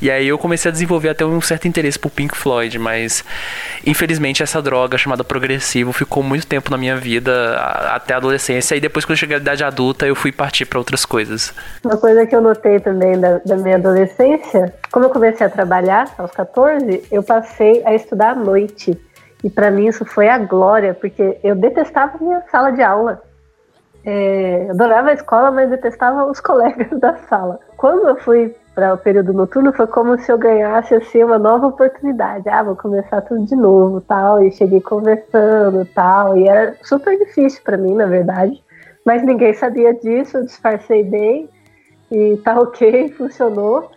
[0.00, 3.24] E aí eu comecei a desenvolver até um certo interesse por Pink Floyd, mas
[3.84, 7.56] infelizmente essa droga chamada progressivo ficou muito tempo na minha vida
[7.92, 10.78] até a adolescência e depois quando eu cheguei à idade adulta eu fui partir para
[10.78, 11.52] outras coisas.
[11.84, 16.12] Uma coisa que eu notei também da, da minha adolescência, como eu comecei a trabalhar
[16.18, 18.98] aos 14, eu passei a estudar à noite.
[19.42, 23.22] E pra mim isso foi a glória, porque eu detestava minha sala de aula.
[24.04, 27.60] É, adorava a escola, mas detestava os colegas da sala.
[27.76, 31.66] Quando eu fui para o período noturno, foi como se eu ganhasse assim, uma nova
[31.66, 32.48] oportunidade.
[32.48, 34.40] Ah, vou começar tudo de novo, tal.
[34.40, 36.36] E cheguei conversando, tal.
[36.36, 38.62] E era super difícil para mim, na verdade.
[39.04, 41.48] Mas ninguém sabia disso, eu disfarcei bem
[42.08, 43.90] e tá ok, funcionou.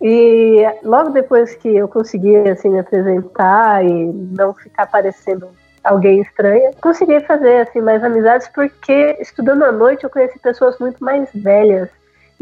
[0.00, 5.50] E logo depois que eu consegui assim me apresentar e não ficar parecendo
[5.84, 11.04] alguém estranha, consegui fazer assim mais amizades porque estudando à noite eu conheci pessoas muito
[11.04, 11.90] mais velhas.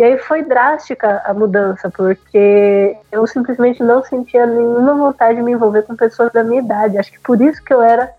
[0.01, 5.53] E aí foi drástica a mudança, porque eu simplesmente não sentia nenhuma vontade de me
[5.53, 6.97] envolver com pessoas da minha idade.
[6.97, 8.11] Acho que por isso que eu era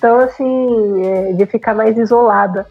[0.00, 2.64] tão assim, é, de ficar mais isolada.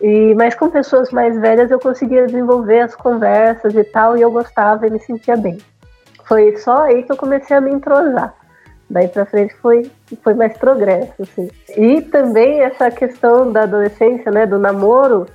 [0.00, 4.30] E, mas com pessoas mais velhas eu conseguia desenvolver as conversas e tal, e eu
[4.30, 5.58] gostava e me sentia bem.
[6.26, 8.32] Foi só aí que eu comecei a me entrosar.
[8.88, 9.90] Daí pra frente foi,
[10.22, 11.50] foi mais progresso, assim.
[11.76, 15.26] E também essa questão da adolescência, né, do namoro,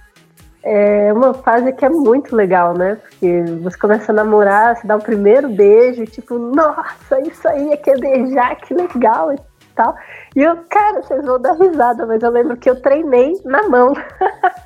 [0.66, 2.96] é uma fase que é muito legal, né?
[2.96, 7.78] Porque você começa a namorar, você dá o primeiro beijo, tipo, nossa, isso aí é
[7.78, 9.38] que é beijar, que legal e
[9.76, 9.96] tal.
[10.36, 13.94] E eu, cara, vocês vão dar risada, mas eu lembro que eu treinei na mão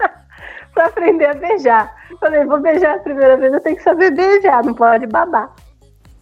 [0.74, 1.94] pra aprender a beijar.
[2.22, 5.54] Falei, vou beijar a primeira vez, eu tenho que saber beijar, não pode babar.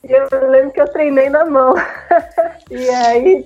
[0.03, 1.75] E eu lembro que eu treinei na mão.
[2.71, 3.45] e aí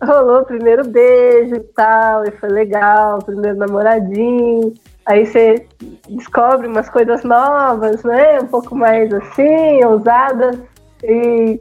[0.00, 4.72] rolou o primeiro beijo e tal, e foi legal, o primeiro namoradinho.
[5.06, 5.66] Aí você
[6.08, 8.40] descobre umas coisas novas, né?
[8.40, 10.58] Um pouco mais assim, ousadas.
[11.04, 11.60] E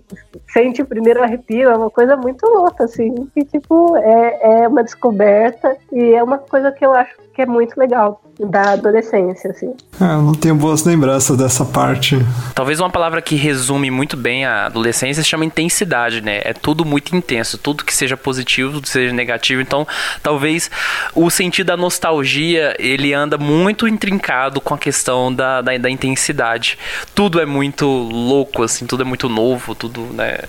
[0.53, 3.25] sente o primeiro arrepio, é uma coisa muito louca, assim.
[3.33, 7.45] Que, tipo, é, é uma descoberta e é uma coisa que eu acho que é
[7.45, 9.73] muito legal da adolescência, assim.
[9.99, 12.17] é, eu não tenho boas lembranças dessa parte.
[12.53, 16.41] Talvez uma palavra que resume muito bem a adolescência se chama intensidade, né?
[16.43, 19.61] É tudo muito intenso, tudo que seja positivo, tudo que seja negativo.
[19.61, 19.87] Então,
[20.21, 20.69] talvez
[21.15, 26.77] o sentido da nostalgia ele anda muito intrincado com a questão da, da, da intensidade.
[27.15, 30.39] Tudo é muito louco, assim, tudo é muito novo, tudo, né?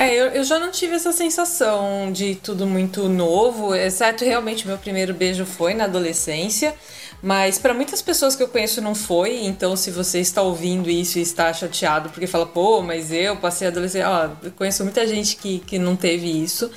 [0.00, 4.78] É, eu, eu já não tive essa sensação de tudo muito novo, exceto realmente meu
[4.78, 6.74] primeiro beijo foi na adolescência.
[7.22, 11.18] Mas para muitas pessoas que eu conheço não foi, então se você está ouvindo isso
[11.18, 14.08] e está chateado porque fala, pô, mas eu passei a adolescência.
[14.08, 16.70] Ó, conheço muita gente que, que não teve isso.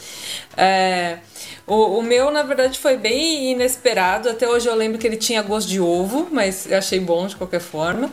[0.57, 1.19] É,
[1.65, 4.27] o, o, meu, na verdade, foi bem inesperado.
[4.27, 7.61] Até hoje eu lembro que ele tinha gosto de ovo, mas achei bom de qualquer
[7.61, 8.11] forma.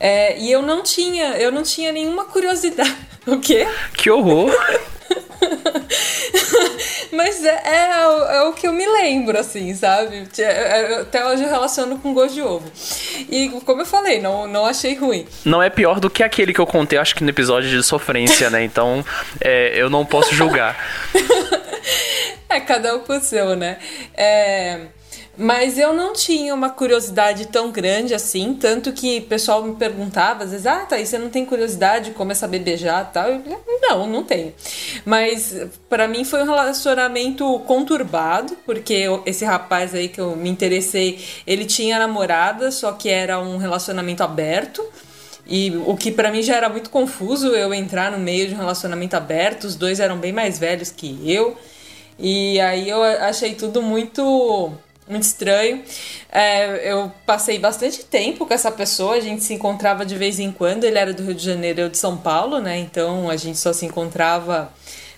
[0.00, 2.96] É, e eu não tinha, eu não tinha nenhuma curiosidade.
[3.26, 3.68] O quê?
[3.92, 4.50] Que horror!
[7.12, 10.26] Mas é, é, é, o que eu me lembro, assim, sabe?
[10.38, 12.70] É, é, até hoje eu relaciono com gosto de ovo.
[13.28, 15.26] E como eu falei, não, não achei ruim.
[15.44, 18.48] Não é pior do que aquele que eu contei, acho que no episódio de sofrência,
[18.48, 18.64] né?
[18.64, 19.04] Então
[19.40, 20.78] é, eu não posso julgar.
[22.48, 23.78] é, cada um com o seu, né?
[24.14, 24.80] É.
[25.40, 30.44] Mas eu não tinha uma curiosidade tão grande assim, tanto que o pessoal me perguntava,
[30.44, 33.28] às vezes, ah, e você não tem curiosidade como é saber beijar e tal?
[33.30, 33.42] Eu,
[33.80, 34.52] não, não tenho.
[35.02, 35.56] Mas
[35.88, 41.64] para mim foi um relacionamento conturbado, porque esse rapaz aí que eu me interessei, ele
[41.64, 44.84] tinha namorada, só que era um relacionamento aberto.
[45.46, 48.58] E o que para mim já era muito confuso eu entrar no meio de um
[48.58, 51.56] relacionamento aberto, os dois eram bem mais velhos que eu.
[52.18, 54.70] E aí eu achei tudo muito
[55.10, 55.82] muito estranho.
[56.30, 60.52] É, eu passei bastante tempo com essa pessoa, a gente se encontrava de vez em
[60.52, 60.84] quando.
[60.84, 62.78] Ele era do Rio de Janeiro, eu de São Paulo, né?
[62.78, 64.72] Então a gente só se encontrava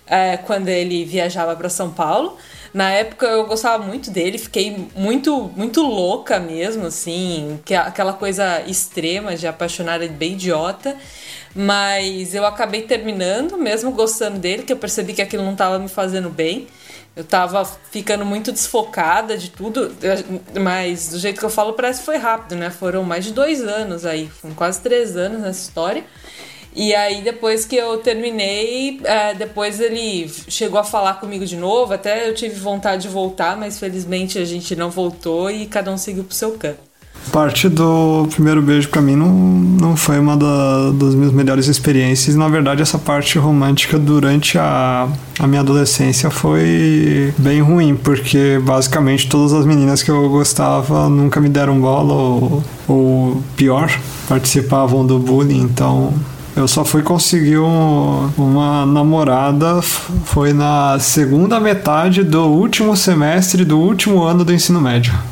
[0.06, 2.36] é, quando ele viajava para São Paulo.
[2.72, 8.62] Na época eu gostava muito dele, fiquei muito muito louca mesmo, assim, que aquela coisa
[8.66, 10.96] extrema de apaixonada bem idiota.
[11.54, 15.88] Mas eu acabei terminando, mesmo gostando dele, que eu percebi que aquilo não estava me
[15.88, 16.66] fazendo bem.
[17.14, 19.94] Eu tava ficando muito desfocada de tudo,
[20.58, 22.70] mas do jeito que eu falo parece que foi rápido, né?
[22.70, 26.04] Foram mais de dois anos aí, quase três anos nessa história.
[26.74, 31.92] E aí depois que eu terminei, é, depois ele chegou a falar comigo de novo,
[31.92, 35.98] até eu tive vontade de voltar, mas felizmente a gente não voltou e cada um
[35.98, 36.91] seguiu pro seu canto
[37.32, 42.36] parte do primeiro beijo para mim não, não foi uma da, das minhas melhores experiências.
[42.36, 45.08] Na verdade, essa parte romântica durante a,
[45.40, 51.40] a minha adolescência foi bem ruim, porque basicamente todas as meninas que eu gostava nunca
[51.40, 53.90] me deram bola, ou, ou pior,
[54.28, 56.12] participavam do bullying, então
[56.54, 63.78] eu só fui conseguir um, uma namorada foi na segunda metade do último semestre do
[63.78, 65.31] último ano do ensino médio.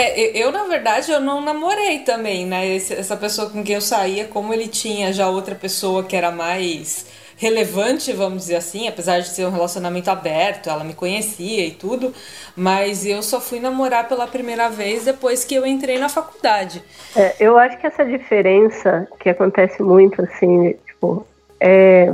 [0.00, 2.76] É, eu, na verdade, eu não namorei também, né?
[2.76, 7.04] Essa pessoa com quem eu saía, como ele tinha já outra pessoa que era mais
[7.36, 12.14] relevante, vamos dizer assim, apesar de ser um relacionamento aberto, ela me conhecia e tudo,
[12.56, 16.80] mas eu só fui namorar pela primeira vez depois que eu entrei na faculdade.
[17.16, 21.26] É, eu acho que essa diferença que acontece muito, assim, tipo,
[21.58, 22.12] é,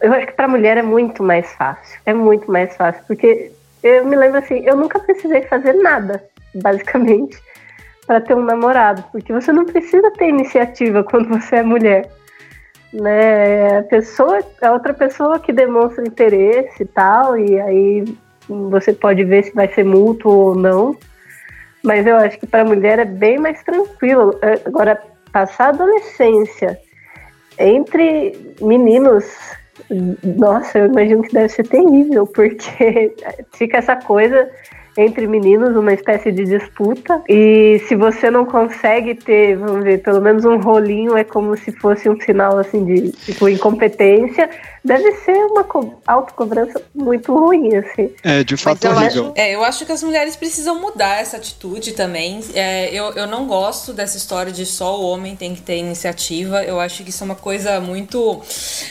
[0.00, 4.04] eu acho que para mulher é muito mais fácil, é muito mais fácil, porque eu
[4.04, 6.20] me lembro assim, eu nunca precisei fazer nada
[6.62, 7.36] basicamente,
[8.06, 12.08] para ter um namorado, porque você não precisa ter iniciativa quando você é mulher.
[12.92, 13.78] Né?
[13.78, 18.04] A pessoa, a outra pessoa que demonstra interesse e tal, e aí
[18.48, 20.96] você pode ver se vai ser mútuo ou não.
[21.82, 24.38] Mas eu acho que para mulher é bem mais tranquilo.
[24.42, 25.00] É, agora,
[25.32, 26.78] passar a adolescência
[27.58, 29.24] entre meninos,
[30.22, 33.14] nossa, eu imagino que deve ser terrível, porque
[33.52, 34.48] fica essa coisa
[34.96, 37.22] entre meninos, uma espécie de disputa.
[37.28, 41.72] E se você não consegue ter, vamos ver, pelo menos um rolinho, é como se
[41.72, 44.48] fosse um sinal assim de tipo, incompetência.
[44.86, 45.66] Deve ser uma
[46.06, 48.14] autocobrança muito ruim, assim.
[48.22, 49.24] É, de fato eu horrível.
[49.24, 52.40] Acho, é, eu acho que as mulheres precisam mudar essa atitude também.
[52.54, 56.62] É, eu, eu não gosto dessa história de só o homem tem que ter iniciativa.
[56.62, 58.40] Eu acho que isso é uma coisa muito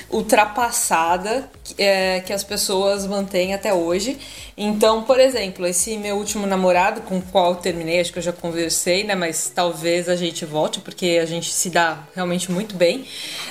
[0.10, 4.18] ultrapassada é, que as pessoas mantêm até hoje.
[4.58, 8.24] Então, por exemplo, esse meu último namorado, com o qual eu terminei, acho que eu
[8.24, 9.16] já conversei, né?
[9.16, 13.06] Mas talvez a gente volte, porque a gente se dá realmente muito bem.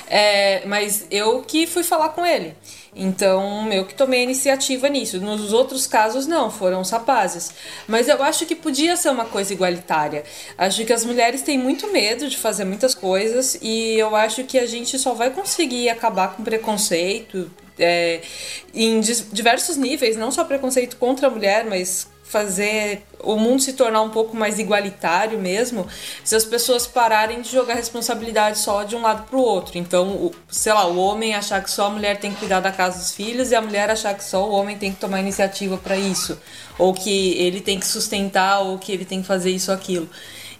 [0.07, 2.34] É, mas eu que fui falar com ele.
[2.95, 5.19] Então, eu que tomei a iniciativa nisso.
[5.19, 7.51] Nos outros casos, não, foram os rapazes.
[7.87, 10.23] Mas eu acho que podia ser uma coisa igualitária.
[10.57, 14.57] Acho que as mulheres têm muito medo de fazer muitas coisas e eu acho que
[14.57, 18.21] a gente só vai conseguir acabar com preconceito, é,
[18.73, 24.01] em diversos níveis, não só preconceito contra a mulher, mas fazer o mundo se tornar
[24.01, 25.87] um pouco mais igualitário mesmo,
[26.21, 29.77] se as pessoas pararem de jogar responsabilidade só de um lado para o outro.
[29.77, 32.73] Então, o, sei lá, o homem achar que só a mulher tem que cuidar da
[32.73, 35.77] casa dos filhos e a mulher achar que só o homem tem que tomar iniciativa
[35.77, 36.37] para isso,
[36.77, 40.09] ou que ele tem que sustentar, ou que ele tem que fazer isso ou aquilo.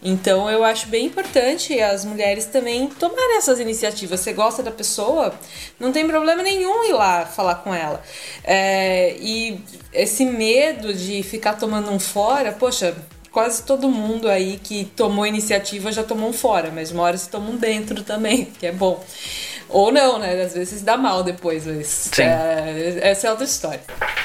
[0.01, 4.19] Então eu acho bem importante as mulheres também tomarem essas iniciativas.
[4.19, 5.33] Você gosta da pessoa,
[5.79, 8.01] não tem problema nenhum ir lá falar com ela.
[8.43, 9.59] É, e
[9.95, 12.95] esse medo de ficar tomando um fora, poxa,
[13.31, 17.29] quase todo mundo aí que tomou iniciativa já tomou um fora, mas uma hora se
[17.29, 19.03] toma um dentro também, que é bom.
[19.69, 20.41] Ou não, né?
[20.41, 23.81] Às vezes dá mal depois, mas é, essa é outra história.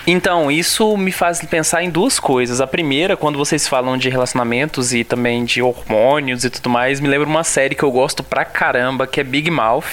[0.07, 2.61] Então, isso me faz pensar em duas coisas.
[2.61, 7.09] A primeira, quando vocês falam de relacionamentos e também de hormônios e tudo mais, me
[7.09, 9.85] lembra uma série que eu gosto pra caramba, que é Big Mouth,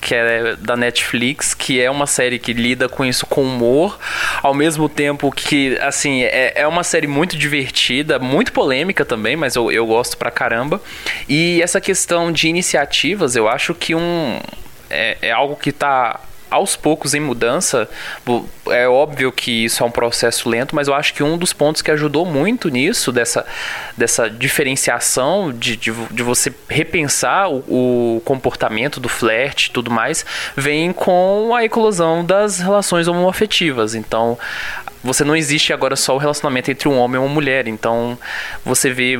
[0.00, 3.98] que é da Netflix, que é uma série que lida com isso com humor,
[4.42, 9.56] ao mesmo tempo que, assim, é, é uma série muito divertida, muito polêmica também, mas
[9.56, 10.80] eu, eu gosto pra caramba.
[11.28, 14.38] E essa questão de iniciativas, eu acho que um
[14.90, 16.20] é, é algo que está
[16.50, 17.88] aos poucos em mudança.
[18.68, 21.80] É óbvio que isso é um processo lento, mas eu acho que um dos pontos
[21.80, 23.46] que ajudou muito nisso, dessa,
[23.96, 30.26] dessa diferenciação, de, de, de você repensar o, o, comportamento do flerte e tudo mais,
[30.56, 33.94] vem com a eclosão das relações homoafetivas.
[33.94, 34.36] Então,
[35.02, 37.68] você não existe agora só o relacionamento entre um homem e uma mulher.
[37.68, 38.18] Então,
[38.64, 39.18] você vê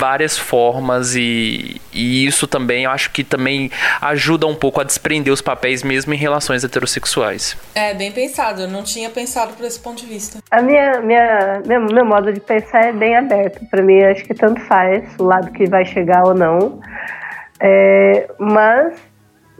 [0.00, 3.70] várias formas e, e isso também eu acho que também
[4.00, 7.54] ajuda um pouco a desprender os papéis mesmo em relações heterossexuais.
[7.74, 10.38] É bem pensado, eu não tinha pensado por esse ponto de vista.
[10.50, 13.60] A minha, minha, meu, meu modo de pensar é bem aberto.
[13.70, 16.80] Para mim, acho que tanto faz o lado que vai chegar ou não.
[17.60, 18.94] É, mas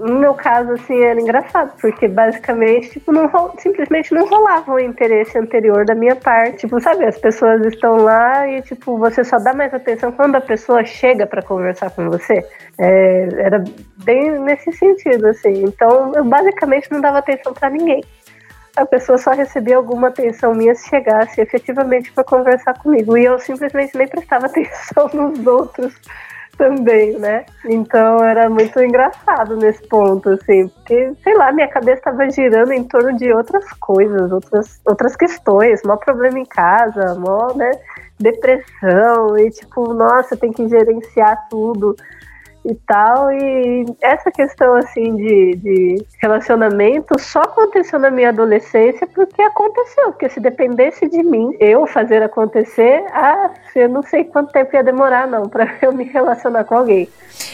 [0.01, 5.39] no meu caso, assim, era engraçado, porque basicamente, tipo, não simplesmente não rolava o interesse
[5.39, 6.61] anterior da minha parte.
[6.61, 10.41] Tipo, sabe, as pessoas estão lá e, tipo, você só dá mais atenção quando a
[10.41, 12.43] pessoa chega para conversar com você.
[12.79, 13.63] É, era
[14.03, 15.65] bem nesse sentido, assim.
[15.65, 18.03] Então, eu basicamente não dava atenção para ninguém.
[18.77, 23.19] A pessoa só recebia alguma atenção minha se chegasse efetivamente para conversar comigo.
[23.19, 25.95] E eu simplesmente nem prestava atenção nos outros
[26.61, 27.47] também, né?
[27.65, 32.85] Então era muito engraçado nesse ponto, assim, porque, sei lá, minha cabeça estava girando em
[32.85, 37.71] torno de outras coisas, outras, outras questões, maior problema em casa, maior, né,
[38.19, 41.97] depressão, e tipo, nossa, tem que gerenciar tudo
[42.65, 43.33] e tal.
[43.33, 50.13] E essa questão assim de, de relacionamento só aconteceu na minha adolescência porque aconteceu.
[50.13, 54.83] Porque se dependesse de mim, eu fazer acontecer, ah, eu não sei quanto tempo ia
[54.83, 57.09] demorar, não, para eu me relacionar com alguém.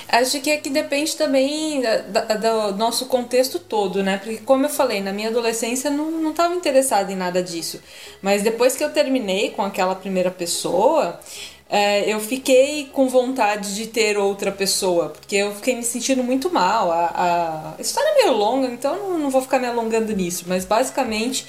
[0.08, 4.18] Acho que é que depende também do nosso contexto todo, né?
[4.18, 7.80] Porque, como eu falei, na minha adolescência não, não estava interessada em nada disso.
[8.20, 11.20] Mas depois que eu terminei com aquela primeira pessoa,
[11.68, 16.48] é, eu fiquei com vontade de ter outra pessoa, porque eu fiquei me sentindo muito
[16.48, 16.92] mal.
[16.92, 20.64] A, a história é meio longa, então não, não vou ficar me alongando nisso, mas
[20.64, 21.44] basicamente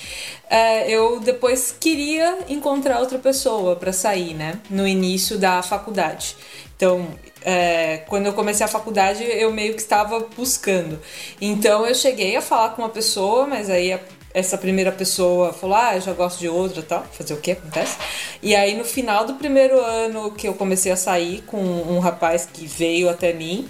[0.49, 4.59] é, eu depois queria encontrar outra pessoa para sair, né?
[4.70, 6.36] No início da faculdade.
[6.76, 7.07] Então,
[7.41, 10.99] é, quando eu comecei a faculdade, eu meio que estava buscando.
[11.39, 13.99] Então, eu cheguei a falar com uma pessoa, mas aí a
[14.38, 17.03] essa primeira pessoa falou, ah, eu já gosto de outra tal.
[17.11, 17.97] Fazer o que acontece?
[18.39, 22.47] E aí no final do primeiro ano que eu comecei a sair com um rapaz
[22.51, 23.67] que veio até mim.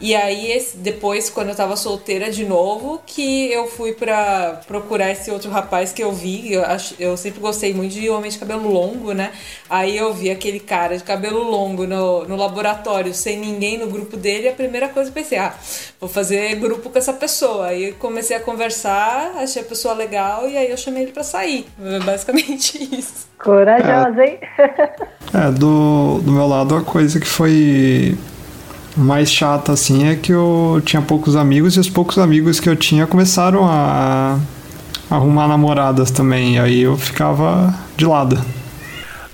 [0.00, 5.10] E aí, esse, depois, quando eu tava solteira de novo, que eu fui pra procurar
[5.10, 6.54] esse outro rapaz que eu vi.
[6.54, 6.62] Eu,
[6.98, 9.30] eu sempre gostei muito de homem de cabelo longo, né?
[9.68, 14.16] Aí eu vi aquele cara de cabelo longo no, no laboratório, sem ninguém no grupo
[14.16, 14.46] dele.
[14.46, 15.54] E a primeira coisa eu pensei, ah,
[16.00, 17.66] vou fazer grupo com essa pessoa.
[17.66, 21.66] Aí comecei a conversar, achei a pessoa legal e aí eu chamei ele pra sair.
[22.06, 23.28] Basicamente isso.
[23.38, 24.38] Corajosa, hein?
[25.32, 28.18] É, do, do meu lado, a coisa que foi
[29.00, 32.76] mais chata assim é que eu tinha poucos amigos e os poucos amigos que eu
[32.76, 34.38] tinha começaram a,
[35.10, 36.54] arrumar namoradas também.
[36.54, 38.42] E aí eu ficava de lado.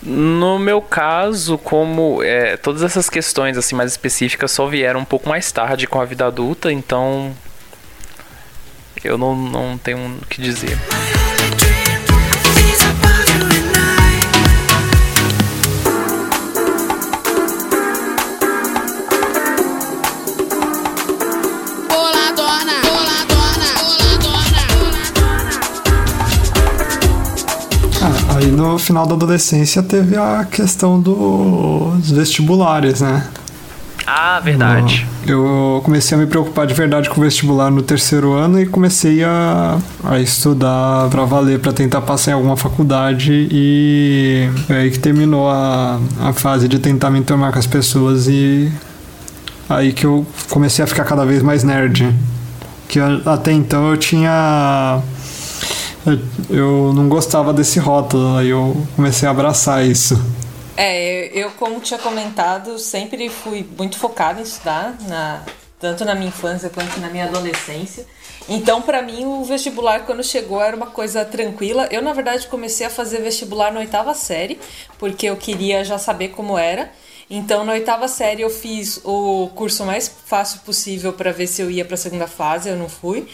[0.03, 5.29] No meu caso, como é, todas essas questões assim mais específicas só vieram um pouco
[5.29, 7.35] mais tarde com a vida adulta, então
[9.03, 10.79] eu não, não tenho o que dizer.
[28.37, 33.26] Aí no final da adolescência teve a questão dos vestibulares, né?
[34.07, 35.07] Ah, verdade.
[35.26, 39.24] Eu comecei a me preocupar de verdade com o vestibular no terceiro ano e comecei
[39.24, 44.99] a, a estudar pra valer, pra tentar passar em alguma faculdade e é aí que
[44.99, 48.70] terminou a, a fase de tentar me enturmar com as pessoas e
[49.66, 52.14] aí que eu comecei a ficar cada vez mais nerd.
[52.87, 55.01] Que até então eu tinha
[56.50, 60.14] eu não gostava desse rótulo, aí eu comecei a abraçar isso.
[60.76, 65.42] É, eu, como tinha comentado, sempre fui muito focada em estudar, na,
[65.80, 68.07] tanto na minha infância quanto na minha adolescência.
[68.48, 71.88] Então, para mim, o vestibular, quando chegou, era uma coisa tranquila.
[71.90, 74.59] Eu, na verdade, comecei a fazer vestibular na oitava série,
[74.98, 76.90] porque eu queria já saber como era.
[77.28, 81.70] Então, na oitava série, eu fiz o curso mais fácil possível para ver se eu
[81.70, 82.68] ia para a segunda fase.
[82.68, 83.26] Eu não fui.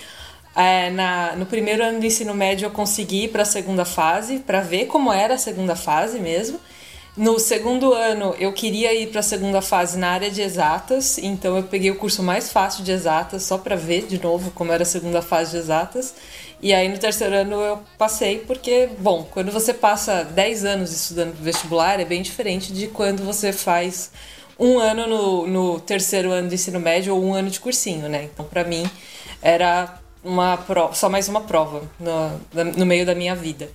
[0.54, 4.38] É, na, no primeiro ano do ensino médio, eu consegui ir para a segunda fase,
[4.40, 6.60] para ver como era a segunda fase mesmo.
[7.14, 11.56] No segundo ano, eu queria ir para a segunda fase na área de exatas, então
[11.58, 14.82] eu peguei o curso mais fácil de exatas só para ver de novo como era
[14.82, 16.14] a segunda fase de exatas.
[16.62, 21.34] E aí no terceiro ano eu passei porque, bom, quando você passa 10 anos estudando
[21.34, 24.10] vestibular é bem diferente de quando você faz
[24.58, 28.24] um ano no, no terceiro ano do ensino médio ou um ano de cursinho, né?
[28.32, 28.88] Então para mim
[29.42, 32.40] era uma prova, só mais uma prova no,
[32.76, 33.68] no meio da minha vida.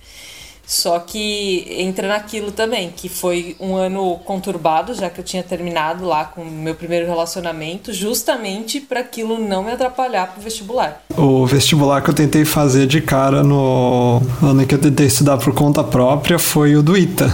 [0.68, 6.04] Só que entra naquilo também, que foi um ano conturbado, já que eu tinha terminado
[6.04, 11.02] lá com o meu primeiro relacionamento, justamente para aquilo não me atrapalhar pro vestibular.
[11.16, 15.54] O vestibular que eu tentei fazer de cara no ano que eu tentei estudar por
[15.54, 17.32] conta própria foi o do ITA.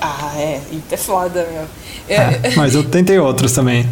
[0.00, 1.68] Ah, é, ITA é foda, meu.
[2.08, 3.88] É, mas eu tentei outros também.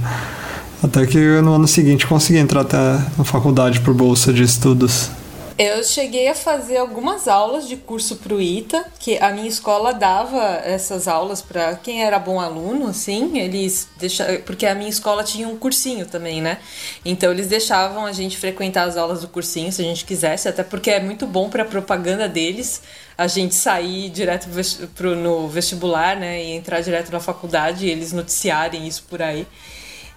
[0.83, 2.77] Até que no ano seguinte consegui entrar até
[3.17, 5.11] na faculdade por bolsa de estudos.
[5.59, 10.39] Eu cheguei a fazer algumas aulas de curso pro ITA, que a minha escola dava
[10.63, 15.49] essas aulas para quem era bom aluno, assim, eles deixavam, porque a minha escola tinha
[15.49, 16.59] um cursinho também, né?
[17.03, 20.63] Então eles deixavam a gente frequentar as aulas do cursinho se a gente quisesse, até
[20.63, 22.83] porque é muito bom para a propaganda deles
[23.17, 24.49] a gente sair direto
[24.95, 29.47] pro, no vestibular, né, e entrar direto na faculdade e eles noticiarem isso por aí.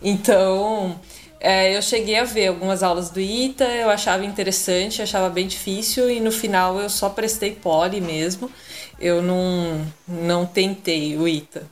[0.01, 0.95] Então,
[1.39, 6.09] é, eu cheguei a ver algumas aulas do ITA, eu achava interessante, achava bem difícil
[6.09, 8.51] e no final eu só prestei poli mesmo.
[8.99, 11.63] Eu não, não tentei o ITA,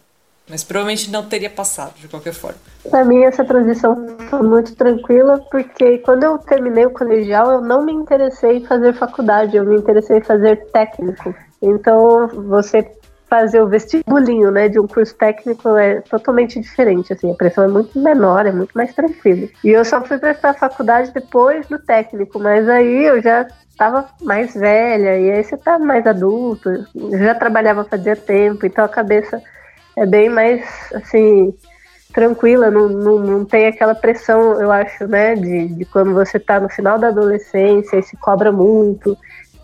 [0.50, 2.60] mas provavelmente não teria passado de qualquer forma.
[2.90, 7.84] Para mim essa transição foi muito tranquila porque quando eu terminei o colegial eu não
[7.84, 11.36] me interessei em fazer faculdade, eu me interessei em fazer técnico.
[11.62, 12.90] Então você
[13.30, 17.68] fazer o vestibulinho, né, de um curso técnico é totalmente diferente, assim, a pressão é
[17.68, 19.50] muito menor, é muito mais tranquilo.
[19.64, 24.56] E eu só fui prestar faculdade depois do técnico, mas aí eu já estava mais
[24.56, 26.70] velha, e aí você tá mais adulto,
[27.12, 29.42] já trabalhava fazia tempo, então a cabeça
[29.96, 30.64] é bem mais,
[30.94, 31.54] assim,
[32.14, 36.60] tranquila, não, não, não tem aquela pressão, eu acho, né, de, de quando você tá
[36.60, 39.18] no final da adolescência e se cobra muito,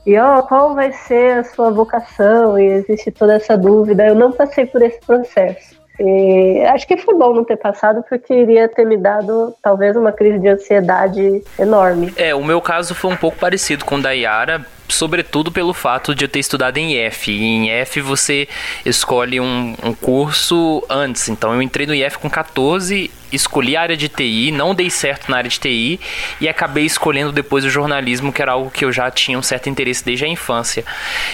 [0.06, 2.60] e ó, qual vai ser a sua vocação?
[2.60, 4.06] E existe toda essa dúvida.
[4.06, 5.82] Eu não passei por esse processo.
[6.00, 10.12] E acho que foi bom não ter passado, porque iria ter me dado talvez uma
[10.12, 12.12] crise de ansiedade enorme.
[12.18, 16.14] É, o meu caso foi um pouco parecido com o da Yara, sobretudo pelo fato
[16.16, 17.32] de eu ter estudado em IF.
[17.32, 18.48] E em IF você
[18.86, 21.30] escolhe um, um curso antes.
[21.30, 25.30] Então eu entrei no IF com 14, escolhi a área de TI, não dei certo
[25.30, 26.00] na área de TI
[26.40, 29.70] e acabei escolhendo depois o jornalismo, que era algo que eu já tinha um certo
[29.70, 30.86] interesse desde a infância.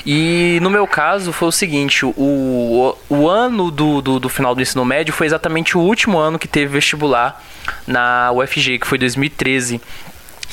[0.05, 4.61] E no meu caso foi o seguinte: o, o ano do, do, do final do
[4.61, 7.43] ensino médio foi exatamente o último ano que teve vestibular
[7.85, 9.81] na UFG, que foi 2013.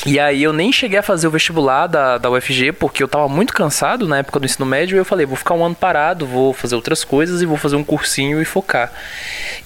[0.04, 3.28] E aí eu nem cheguei a fazer o vestibular da, da UFG, porque eu tava
[3.28, 6.26] muito cansado na época do ensino médio, e eu falei, vou ficar um ano parado,
[6.26, 8.92] vou fazer outras coisas e vou fazer um cursinho e focar.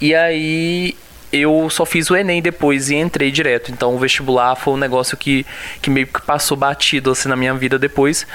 [0.00, 0.94] E aí
[1.32, 3.70] eu só fiz o Enem depois e entrei direto.
[3.70, 5.46] Então o vestibular foi um negócio que,
[5.80, 8.26] que meio que passou batido assim na minha vida depois.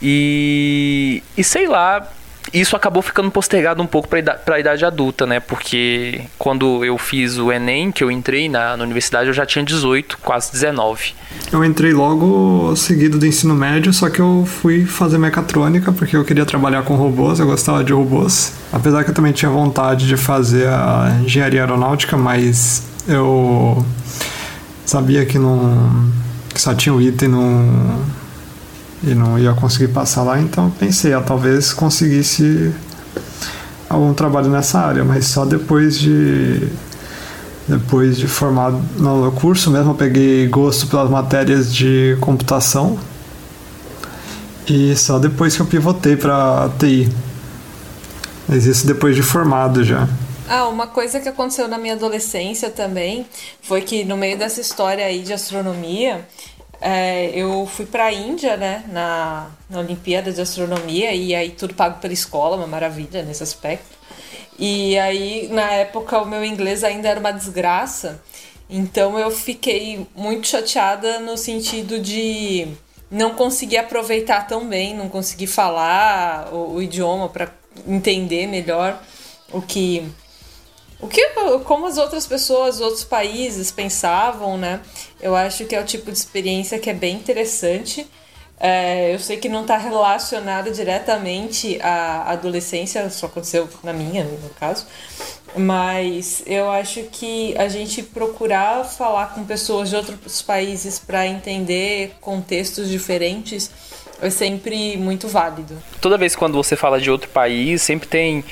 [0.00, 2.08] E, e sei lá,
[2.60, 5.40] isso acabou ficando postergado um pouco para a idade adulta, né?
[5.40, 9.64] Porque quando eu fiz o Enem, que eu entrei na, na, universidade, eu já tinha
[9.64, 11.14] 18, quase 19.
[11.52, 16.24] Eu entrei logo seguido do ensino médio, só que eu fui fazer mecatrônica porque eu
[16.24, 18.54] queria trabalhar com robôs, eu gostava de robôs.
[18.72, 23.84] Apesar que eu também tinha vontade de fazer a engenharia aeronáutica, mas eu
[24.84, 26.12] sabia que não
[26.54, 28.00] que só tinha o item não
[29.06, 32.74] e não ia conseguir passar lá, então pensei, ah, talvez conseguisse
[33.88, 36.68] algum trabalho nessa área, mas só depois de
[37.68, 42.96] depois de formado no curso mesmo eu peguei gosto pelas matérias de computação
[44.68, 47.08] e só depois que eu pivotei para TI.
[48.48, 50.08] Mas isso depois de formado já.
[50.48, 53.26] Ah, uma coisa que aconteceu na minha adolescência também
[53.60, 56.24] foi que no meio dessa história aí de astronomia,
[56.88, 61.74] é, eu fui para a Índia, né, na, na Olimpíada de Astronomia, e aí tudo
[61.74, 63.98] pago pela escola, uma maravilha nesse aspecto.
[64.56, 68.22] E aí, na época, o meu inglês ainda era uma desgraça,
[68.70, 72.68] então eu fiquei muito chateada no sentido de
[73.10, 77.50] não conseguir aproveitar tão bem, não conseguir falar o, o idioma para
[77.84, 79.02] entender melhor
[79.52, 80.08] o que
[80.98, 81.28] o que
[81.64, 84.80] como as outras pessoas, outros países pensavam, né?
[85.20, 88.06] Eu acho que é o tipo de experiência que é bem interessante.
[88.58, 94.48] É, eu sei que não está relacionado diretamente à adolescência, só aconteceu na minha, no
[94.58, 94.86] caso,
[95.54, 102.16] mas eu acho que a gente procurar falar com pessoas de outros países para entender
[102.18, 103.70] contextos diferentes
[104.22, 105.76] é sempre muito válido.
[106.00, 108.42] Toda vez quando você fala de outro país, sempre tem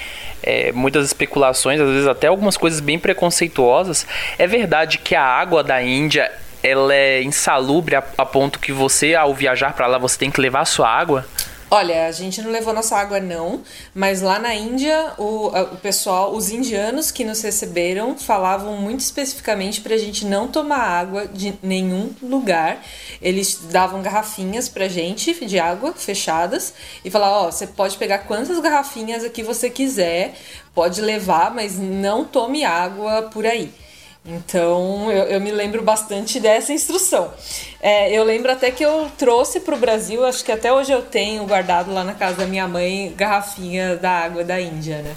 [0.42, 4.06] é, muitas especulações, às vezes até algumas coisas bem preconceituosas.
[4.38, 6.30] É verdade que a água da Índia
[6.64, 10.40] ela é insalubre a, a ponto que você, ao viajar para lá, você tem que
[10.40, 11.26] levar a sua água?
[11.70, 13.62] Olha, a gente não levou nossa água não,
[13.94, 19.80] mas lá na Índia o, o pessoal, os indianos que nos receberam falavam muito especificamente
[19.80, 22.80] para a gente não tomar água de nenhum lugar.
[23.20, 26.72] Eles davam garrafinhas pra gente de água fechadas
[27.04, 30.34] e falavam, ó, oh, você pode pegar quantas garrafinhas aqui você quiser,
[30.74, 33.70] pode levar, mas não tome água por aí.
[34.26, 37.32] Então eu, eu, me lembro bastante dessa instrução.
[37.80, 41.02] É, eu lembro até que eu trouxe para o Brasil, acho que até hoje eu
[41.02, 45.14] tenho guardado lá na casa da minha mãe garrafinha da água da Índia, né?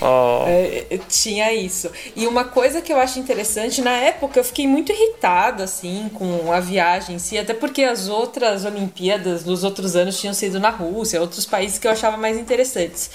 [0.00, 0.44] Oh.
[0.46, 1.90] É, tinha isso.
[2.14, 6.52] E uma coisa que eu acho interessante, na época eu fiquei muito irritada, assim, com
[6.52, 10.70] a viagem em si, até porque as outras Olimpíadas dos outros anos tinham sido na
[10.70, 13.10] Rússia, outros países que eu achava mais interessantes.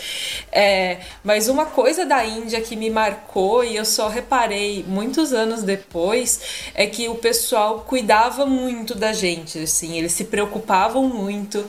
[0.52, 5.64] É, mas uma coisa da Índia que me marcou e eu só reparei muitos anos
[5.64, 6.42] depois
[6.74, 11.66] é que o pessoal cuidava muito da gente, assim, eles se preocupavam muito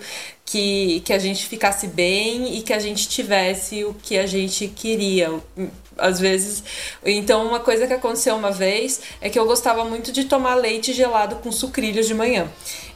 [0.54, 4.68] que, que a gente ficasse bem e que a gente tivesse o que a gente
[4.68, 5.32] queria.
[5.98, 6.62] Às vezes.
[7.04, 10.92] Então, uma coisa que aconteceu uma vez é que eu gostava muito de tomar leite
[10.92, 12.48] gelado com sucrilhos de manhã.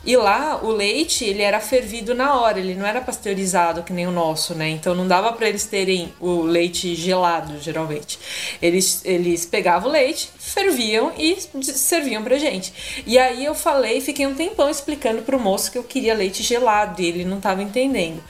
[0.09, 4.07] E lá o leite, ele era fervido na hora, ele não era pasteurizado que nem
[4.07, 4.67] o nosso, né?
[4.71, 8.19] Então não dava para eles terem o leite gelado, geralmente.
[8.63, 13.03] Eles, eles pegavam o leite, ferviam e serviam pra gente.
[13.07, 17.03] E aí eu falei, fiquei um tempão explicando pro moço que eu queria leite gelado
[17.03, 18.25] e ele não tava entendendo.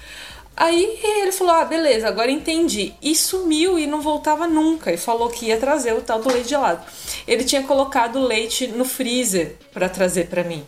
[0.57, 2.93] Aí ele falou: Ah, beleza, agora entendi.
[3.01, 4.93] E sumiu e não voltava nunca.
[4.93, 6.85] E falou que ia trazer o tal do leite gelado.
[7.25, 10.67] Ele tinha colocado leite no freezer para trazer para mim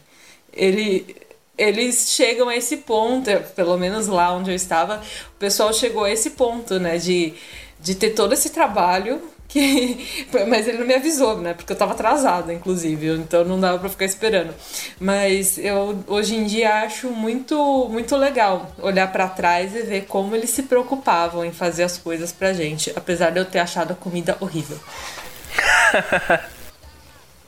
[0.53, 1.17] ele,
[1.57, 4.97] eles chegam a esse ponto, pelo menos lá onde eu estava,
[5.37, 7.35] o pessoal chegou a esse ponto, né, de,
[7.81, 9.21] de ter todo esse trabalho
[9.51, 11.53] que mas ele não me avisou, né?
[11.55, 14.55] Porque eu tava atrasada, inclusive, então não dava para ficar esperando.
[14.99, 20.35] Mas eu hoje em dia acho muito muito legal olhar para trás e ver como
[20.35, 23.97] eles se preocupavam em fazer as coisas pra gente, apesar de eu ter achado a
[23.97, 24.79] comida horrível.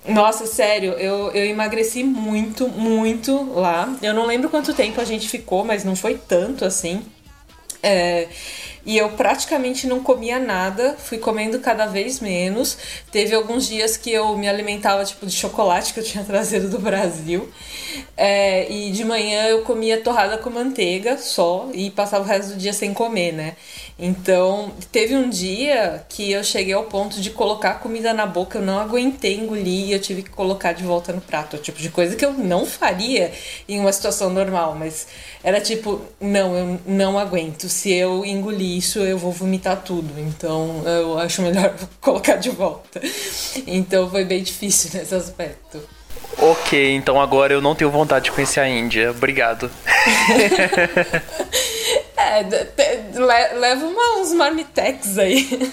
[0.08, 3.96] Nossa, sério, eu, eu emagreci muito, muito lá.
[4.02, 7.02] Eu não lembro quanto tempo a gente ficou, mas não foi tanto assim.
[7.82, 8.28] É,
[8.84, 12.76] e eu praticamente não comia nada, fui comendo cada vez menos.
[13.10, 16.78] Teve alguns dias que eu me alimentava tipo de chocolate que eu tinha trazido do
[16.78, 17.48] Brasil.
[18.16, 22.58] É, e de manhã eu comia torrada com manteiga só e passava o resto do
[22.58, 23.56] dia sem comer, né?
[23.98, 28.62] Então, teve um dia que eu cheguei ao ponto de colocar comida na boca, eu
[28.62, 31.58] não aguentei engolir e eu tive que colocar de volta no prato.
[31.58, 33.32] Tipo de coisa que eu não faria
[33.68, 35.06] em uma situação normal, mas
[35.44, 37.68] era tipo, não, eu não aguento.
[37.68, 40.12] Se eu engolir isso, eu vou vomitar tudo.
[40.18, 43.00] Então, eu acho melhor colocar de volta.
[43.66, 45.80] Então, foi bem difícil nesse aspecto.
[46.38, 49.10] Ok, então agora eu não tenho vontade de conhecer a Índia.
[49.10, 49.70] Obrigado.
[52.16, 55.70] é, leva uma, uns marmitex aí.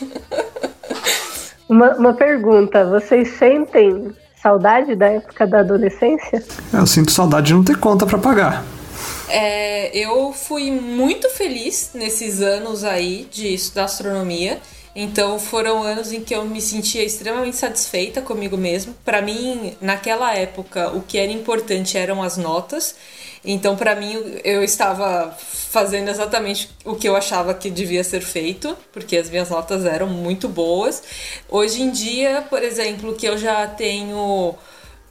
[1.70, 6.44] Uma, uma pergunta: vocês sentem saudade da época da adolescência?
[6.74, 8.64] Eu sinto saudade de não ter conta para pagar.
[9.30, 14.60] É, eu fui muito feliz nesses anos aí de estudar astronomia.
[14.96, 18.96] Então foram anos em que eu me sentia extremamente satisfeita comigo mesmo.
[19.06, 22.96] Para mim, naquela época, o que era importante eram as notas.
[23.46, 28.76] Então, para mim, eu estava fazendo exatamente o que eu achava que devia ser feito,
[28.92, 31.02] porque as minhas notas eram muito boas.
[31.48, 34.56] Hoje em dia, por exemplo, que eu já tenho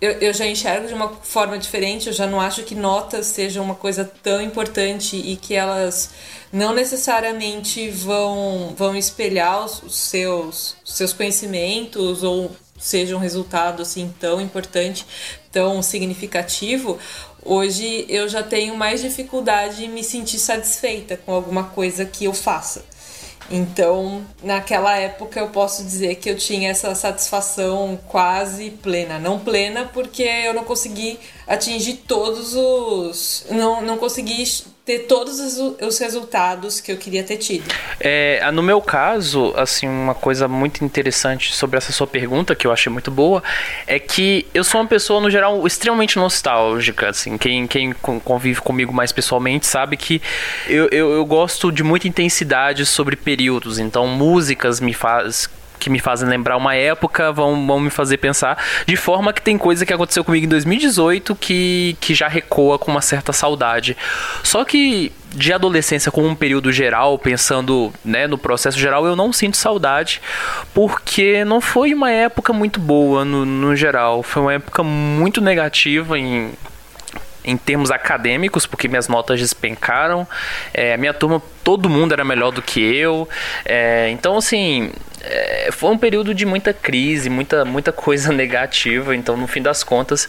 [0.00, 3.64] eu, eu já enxergo de uma forma diferente, eu já não acho que notas sejam
[3.64, 6.10] uma coisa tão importante e que elas
[6.52, 14.14] não necessariamente vão, vão espelhar os, os seus, seus conhecimentos ou seja um resultado assim
[14.20, 15.04] tão importante,
[15.50, 16.98] tão significativo,
[17.44, 22.32] hoje eu já tenho mais dificuldade em me sentir satisfeita com alguma coisa que eu
[22.32, 22.84] faça.
[23.50, 29.18] Então, naquela época eu posso dizer que eu tinha essa satisfação quase plena.
[29.18, 33.46] Não plena porque eu não consegui atingir todos os.
[33.50, 34.42] Não, não consegui
[34.88, 37.66] ter todos os resultados que eu queria ter tido.
[38.00, 42.72] É, no meu caso, assim, uma coisa muito interessante sobre essa sua pergunta, que eu
[42.72, 43.42] achei muito boa,
[43.86, 48.90] é que eu sou uma pessoa, no geral, extremamente nostálgica, assim, quem, quem convive comigo
[48.90, 50.22] mais pessoalmente sabe que
[50.66, 55.98] eu, eu, eu gosto de muita intensidade sobre períodos, então músicas me faz que me
[55.98, 58.58] fazem lembrar uma época, vão, vão me fazer pensar.
[58.86, 62.90] De forma que tem coisa que aconteceu comigo em 2018 que, que já recoa com
[62.90, 63.96] uma certa saudade.
[64.42, 69.32] Só que de adolescência como um período geral, pensando né, no processo geral, eu não
[69.32, 70.20] sinto saudade,
[70.72, 74.22] porque não foi uma época muito boa no, no geral.
[74.22, 76.52] Foi uma época muito negativa em
[77.48, 80.28] em termos acadêmicos, porque minhas notas despencaram.
[80.74, 83.26] É, minha turma, todo mundo era melhor do que eu.
[83.64, 84.92] É, então, assim,
[85.22, 89.16] é, foi um período de muita crise, muita, muita coisa negativa.
[89.16, 90.28] Então, no fim das contas,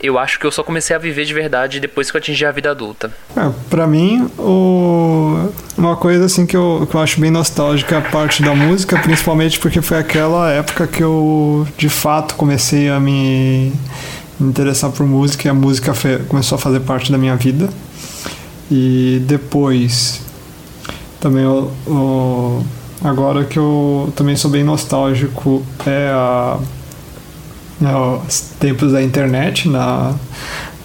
[0.00, 2.52] eu acho que eu só comecei a viver de verdade depois que eu atingi a
[2.52, 3.10] vida adulta.
[3.36, 5.52] É, para mim, o...
[5.76, 8.96] uma coisa assim que eu, que eu acho bem nostálgica é a parte da música,
[8.96, 13.72] principalmente porque foi aquela época que eu de fato comecei a me
[14.40, 15.92] me interessar por música e a música
[16.28, 17.68] começou a fazer parte da minha vida.
[18.70, 20.22] E depois,
[21.20, 22.64] também o, o,
[23.02, 26.58] agora que eu também sou bem nostálgico, é, a,
[27.82, 30.14] é os tempos da internet na,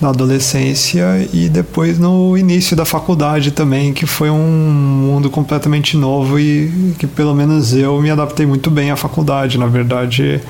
[0.02, 6.40] na adolescência e depois no início da faculdade também, que foi um mundo completamente novo
[6.40, 9.58] e que pelo menos eu me adaptei muito bem à faculdade.
[9.58, 10.42] Na verdade,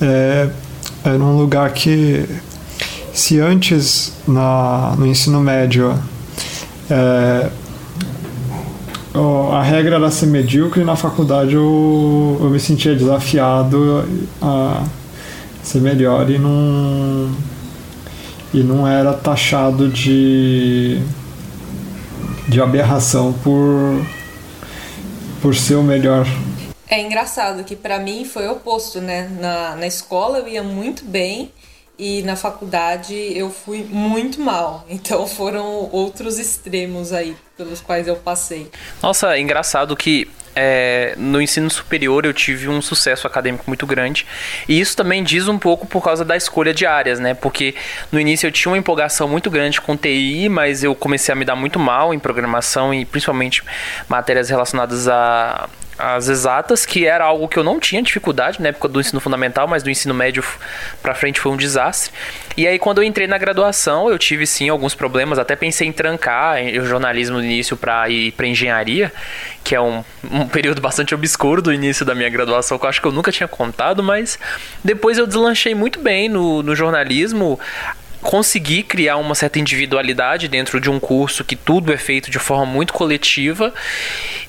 [0.00, 0.50] é,
[1.04, 2.24] era um lugar que
[3.12, 5.94] se antes na, no ensino médio
[6.90, 7.50] é,
[9.52, 14.04] a regra era ser medíocre, na faculdade eu, eu me sentia desafiado
[14.42, 14.82] a
[15.62, 17.30] ser melhor e não,
[18.52, 20.98] e não era taxado de,
[22.48, 24.04] de aberração por,
[25.40, 26.26] por ser o melhor.
[26.88, 29.28] É engraçado que para mim foi o oposto, né?
[29.40, 31.50] Na, na escola eu ia muito bem
[31.98, 34.84] e na faculdade eu fui muito mal.
[34.94, 38.70] Então foram outros extremos aí pelos quais eu passei.
[39.02, 44.26] Nossa, é engraçado que é, no ensino superior eu tive um sucesso acadêmico muito grande.
[44.68, 47.34] E isso também diz um pouco por causa da escolha de áreas, né?
[47.34, 47.74] Porque
[48.12, 51.44] no início eu tinha uma empolgação muito grande com TI, mas eu comecei a me
[51.44, 53.62] dar muito mal em programação e principalmente
[54.08, 55.68] matérias relacionadas a,
[55.98, 59.66] as exatas, que era algo que eu não tinha dificuldade na época do ensino fundamental,
[59.68, 60.44] mas do ensino médio
[61.02, 62.12] para frente foi um desastre.
[62.56, 65.92] E aí quando eu entrei na graduação, eu tive sim alguns problemas, até pensei em
[65.92, 69.12] trancar o jornalismo no início para ir para engenharia,
[69.62, 73.00] que é um, um período bastante obscuro do início da minha graduação, que eu acho
[73.00, 74.38] que eu nunca tinha contado, mas
[74.82, 77.58] depois eu deslanchei muito bem no, no jornalismo
[78.24, 82.64] conseguir criar uma certa individualidade dentro de um curso que tudo é feito de forma
[82.64, 83.72] muito coletiva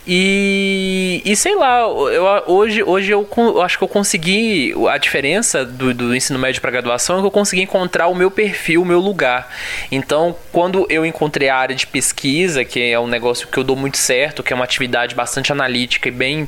[0.07, 5.65] e, e sei lá, eu, hoje, hoje eu, eu acho que eu consegui a diferença
[5.65, 8.85] do, do ensino médio para graduação é que eu consegui encontrar o meu perfil, o
[8.85, 9.51] meu lugar.
[9.91, 13.75] Então, quando eu encontrei a área de pesquisa, que é um negócio que eu dou
[13.75, 16.47] muito certo, que é uma atividade bastante analítica e bem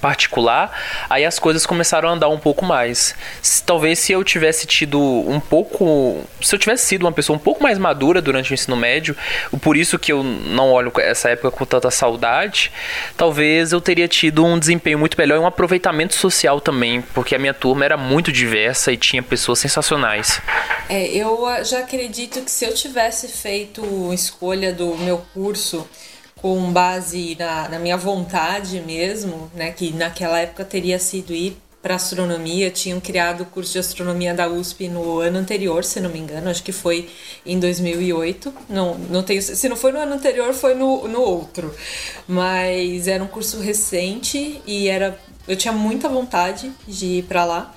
[0.00, 0.72] particular,
[1.08, 3.14] aí as coisas começaram a andar um pouco mais.
[3.64, 7.62] Talvez se eu tivesse tido um pouco, se eu tivesse sido uma pessoa um pouco
[7.62, 9.16] mais madura durante o ensino médio,
[9.60, 12.72] por isso que eu não olho essa época com tanta saudade,
[13.16, 17.38] talvez eu teria tido um desempenho muito melhor e um aproveitamento social também, porque a
[17.38, 20.40] minha turma era muito diversa e tinha pessoas sensacionais.
[20.88, 25.88] É, eu já acredito que se eu tivesse feito escolha do meu curso
[26.46, 31.96] com base na, na minha vontade mesmo, né, que naquela época teria sido ir para
[31.96, 36.20] astronomia, tinham criado o curso de astronomia da USP no ano anterior, se não me
[36.20, 37.10] engano, acho que foi
[37.44, 38.54] em 2008.
[38.68, 41.74] Não, não tenho, se não foi no ano anterior, foi no, no outro.
[42.28, 45.18] Mas era um curso recente e era
[45.48, 47.74] eu tinha muita vontade de ir para lá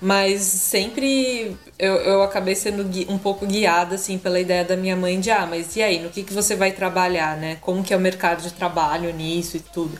[0.00, 5.18] mas sempre eu, eu acabei sendo um pouco guiada assim pela ideia da minha mãe
[5.18, 7.56] de ah, mas e aí, no que, que você vai trabalhar, né?
[7.60, 9.98] Como que é o mercado de trabalho nisso e tudo.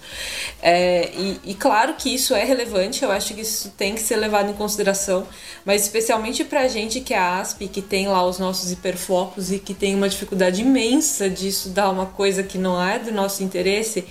[0.62, 4.16] É, e, e claro que isso é relevante, eu acho que isso tem que ser
[4.16, 5.26] levado em consideração,
[5.64, 9.74] mas especialmente pra gente que é ASP, que tem lá os nossos hiperfocos e que
[9.74, 14.04] tem uma dificuldade imensa de estudar uma coisa que não é do nosso interesse,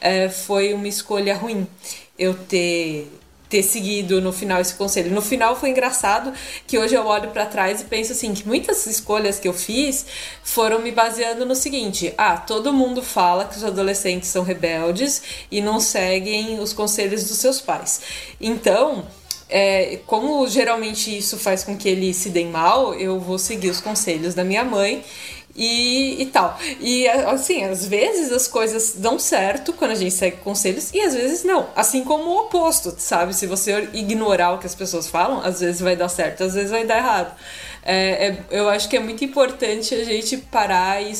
[0.00, 1.66] é, foi uma escolha ruim
[2.18, 3.08] eu ter
[3.48, 5.10] ter seguido no final esse conselho.
[5.10, 6.32] No final foi engraçado
[6.66, 10.06] que hoje eu olho para trás e penso assim que muitas escolhas que eu fiz
[10.42, 15.60] foram me baseando no seguinte: ah, todo mundo fala que os adolescentes são rebeldes e
[15.60, 18.00] não seguem os conselhos dos seus pais.
[18.40, 19.06] Então,
[19.48, 23.80] é, como geralmente isso faz com que eles se deem mal, eu vou seguir os
[23.80, 25.02] conselhos da minha mãe
[25.58, 26.56] e, e tal.
[26.80, 31.14] E assim, às vezes as coisas dão certo quando a gente segue conselhos e às
[31.14, 31.68] vezes não.
[31.74, 33.34] Assim como o oposto, sabe?
[33.34, 36.70] Se você ignorar o que as pessoas falam, às vezes vai dar certo, às vezes
[36.70, 37.36] vai dar errado.
[37.82, 41.12] É, é, eu acho que é muito importante a gente parar e,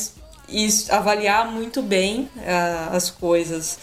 [0.47, 3.77] e avaliar muito bem uh, as coisas.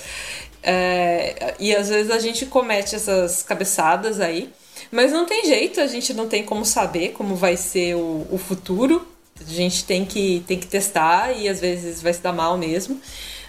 [0.62, 4.50] É, e às vezes a gente comete essas cabeçadas aí,
[4.90, 8.38] mas não tem jeito, a gente não tem como saber como vai ser o, o
[8.38, 9.06] futuro.
[9.40, 13.00] A gente tem que, tem que testar e às vezes vai se dar mal mesmo.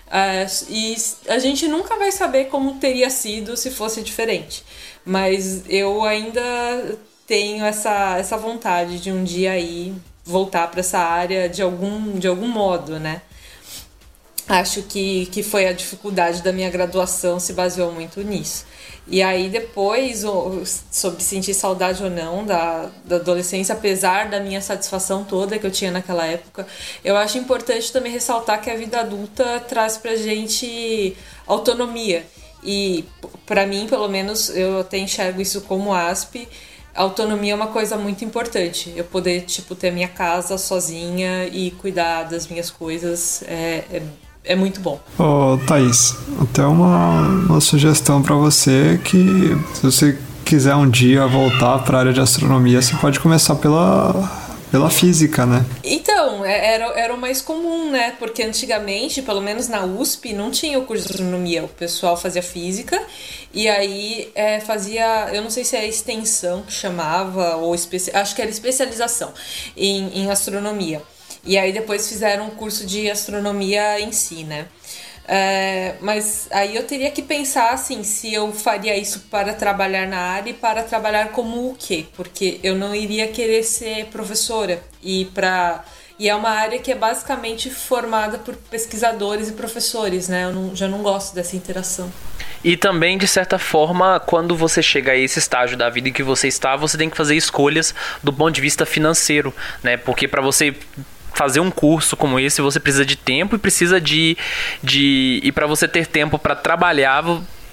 [0.09, 0.95] É, e
[1.27, 4.63] a gente nunca vai saber como teria sido se fosse diferente.
[5.05, 6.41] Mas eu ainda
[7.25, 12.27] tenho essa, essa vontade de um dia aí voltar para essa área de algum, de
[12.27, 13.21] algum modo, né?
[14.47, 18.65] Acho que, que foi a dificuldade da minha graduação, se baseou muito nisso.
[19.09, 20.23] E aí depois,
[20.91, 25.71] sobre sentir saudade ou não da, da adolescência, apesar da minha satisfação toda que eu
[25.71, 26.67] tinha naquela época,
[27.05, 32.25] eu acho importante também ressaltar que a vida adulta traz pra gente autonomia.
[32.61, 33.05] E
[33.45, 36.47] para mim, pelo menos, eu até enxergo isso como ASP,
[36.93, 38.91] autonomia é uma coisa muito importante.
[38.95, 44.01] Eu poder, tipo, ter minha casa sozinha e cuidar das minhas coisas é, é,
[44.47, 44.99] é muito bom.
[45.19, 51.79] Ô, Thaís, até uma, uma sugestão para você que se você quiser um dia voltar
[51.79, 55.65] para a área de astronomia, você pode começar pela pela física, né?
[55.83, 58.13] Então, é, era, era o mais comum, né?
[58.19, 61.63] Porque antigamente, pelo menos na USP, não tinha o curso de astronomia.
[61.63, 63.01] O pessoal fazia física
[63.53, 68.35] e aí é, fazia, eu não sei se é extensão que chamava, ou especi, acho
[68.35, 69.33] que era especialização
[69.75, 71.01] em, em astronomia.
[71.47, 74.67] E aí depois fizeram um curso de astronomia em si, né?
[75.25, 80.19] É, mas aí eu teria que pensar assim, se eu faria isso para trabalhar na
[80.19, 82.05] área e para trabalhar como o quê?
[82.15, 85.83] Porque eu não iria querer ser professora e para
[86.19, 90.45] e é uma área que é basicamente formada por pesquisadores e professores, né?
[90.45, 92.11] Eu não, já não gosto dessa interação.
[92.63, 96.23] E também, de certa forma, quando você chega a esse estágio da vida em que
[96.23, 97.93] você está, você tem que fazer escolhas
[98.23, 99.95] do ponto de vista financeiro, né?
[99.95, 100.75] Porque para você
[101.37, 104.35] fazer um curso como esse, você precisa de tempo e precisa de.
[104.83, 107.23] de e para você ter tempo para trabalhar,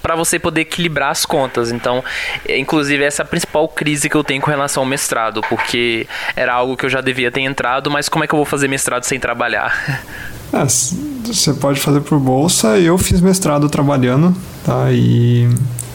[0.03, 1.71] para você poder equilibrar as contas.
[1.71, 2.03] Então,
[2.47, 6.07] é, inclusive, essa é a principal crise que eu tenho com relação ao mestrado, porque
[6.35, 8.67] era algo que eu já devia ter entrado, mas como é que eu vou fazer
[8.67, 9.73] mestrado sem trabalhar?
[10.53, 12.79] É, você pode fazer por bolsa.
[12.79, 14.89] Eu fiz mestrado trabalhando, tá?
[14.89, 15.49] E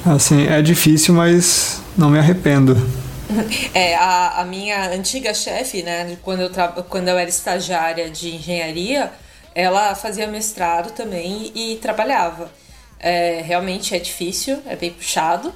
[0.05, 2.77] assim, é difícil, mas não me arrependo.
[3.75, 6.51] É, a, a minha antiga chefe, né, quando eu,
[6.85, 9.13] quando eu era estagiária de engenharia,
[9.55, 12.51] ela fazia mestrado também e trabalhava.
[12.99, 15.55] É, realmente é difícil, é bem puxado,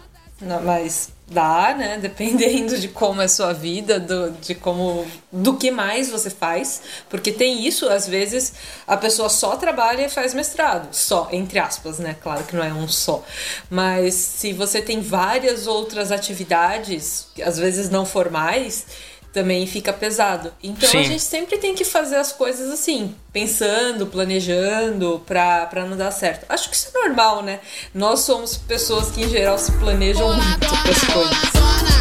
[0.65, 1.99] mas dá, né?
[2.03, 5.07] Dependendo de como é a sua vida, do, de como.
[5.31, 6.83] do que mais você faz.
[7.09, 8.53] Porque tem isso, às vezes
[8.87, 10.89] a pessoa só trabalha e faz mestrado.
[10.93, 12.17] Só, entre aspas, né?
[12.23, 13.23] Claro que não é um só.
[13.71, 18.87] Mas se você tem várias outras atividades, às vezes não formais
[19.35, 20.53] também fica pesado.
[20.63, 20.99] Então Sim.
[20.99, 26.13] a gente sempre tem que fazer as coisas assim, pensando, planejando pra, pra não dar
[26.13, 26.47] certo.
[26.49, 27.59] Acho que isso é normal, né?
[27.93, 31.94] Nós somos pessoas que em geral se planejam muito as coisas.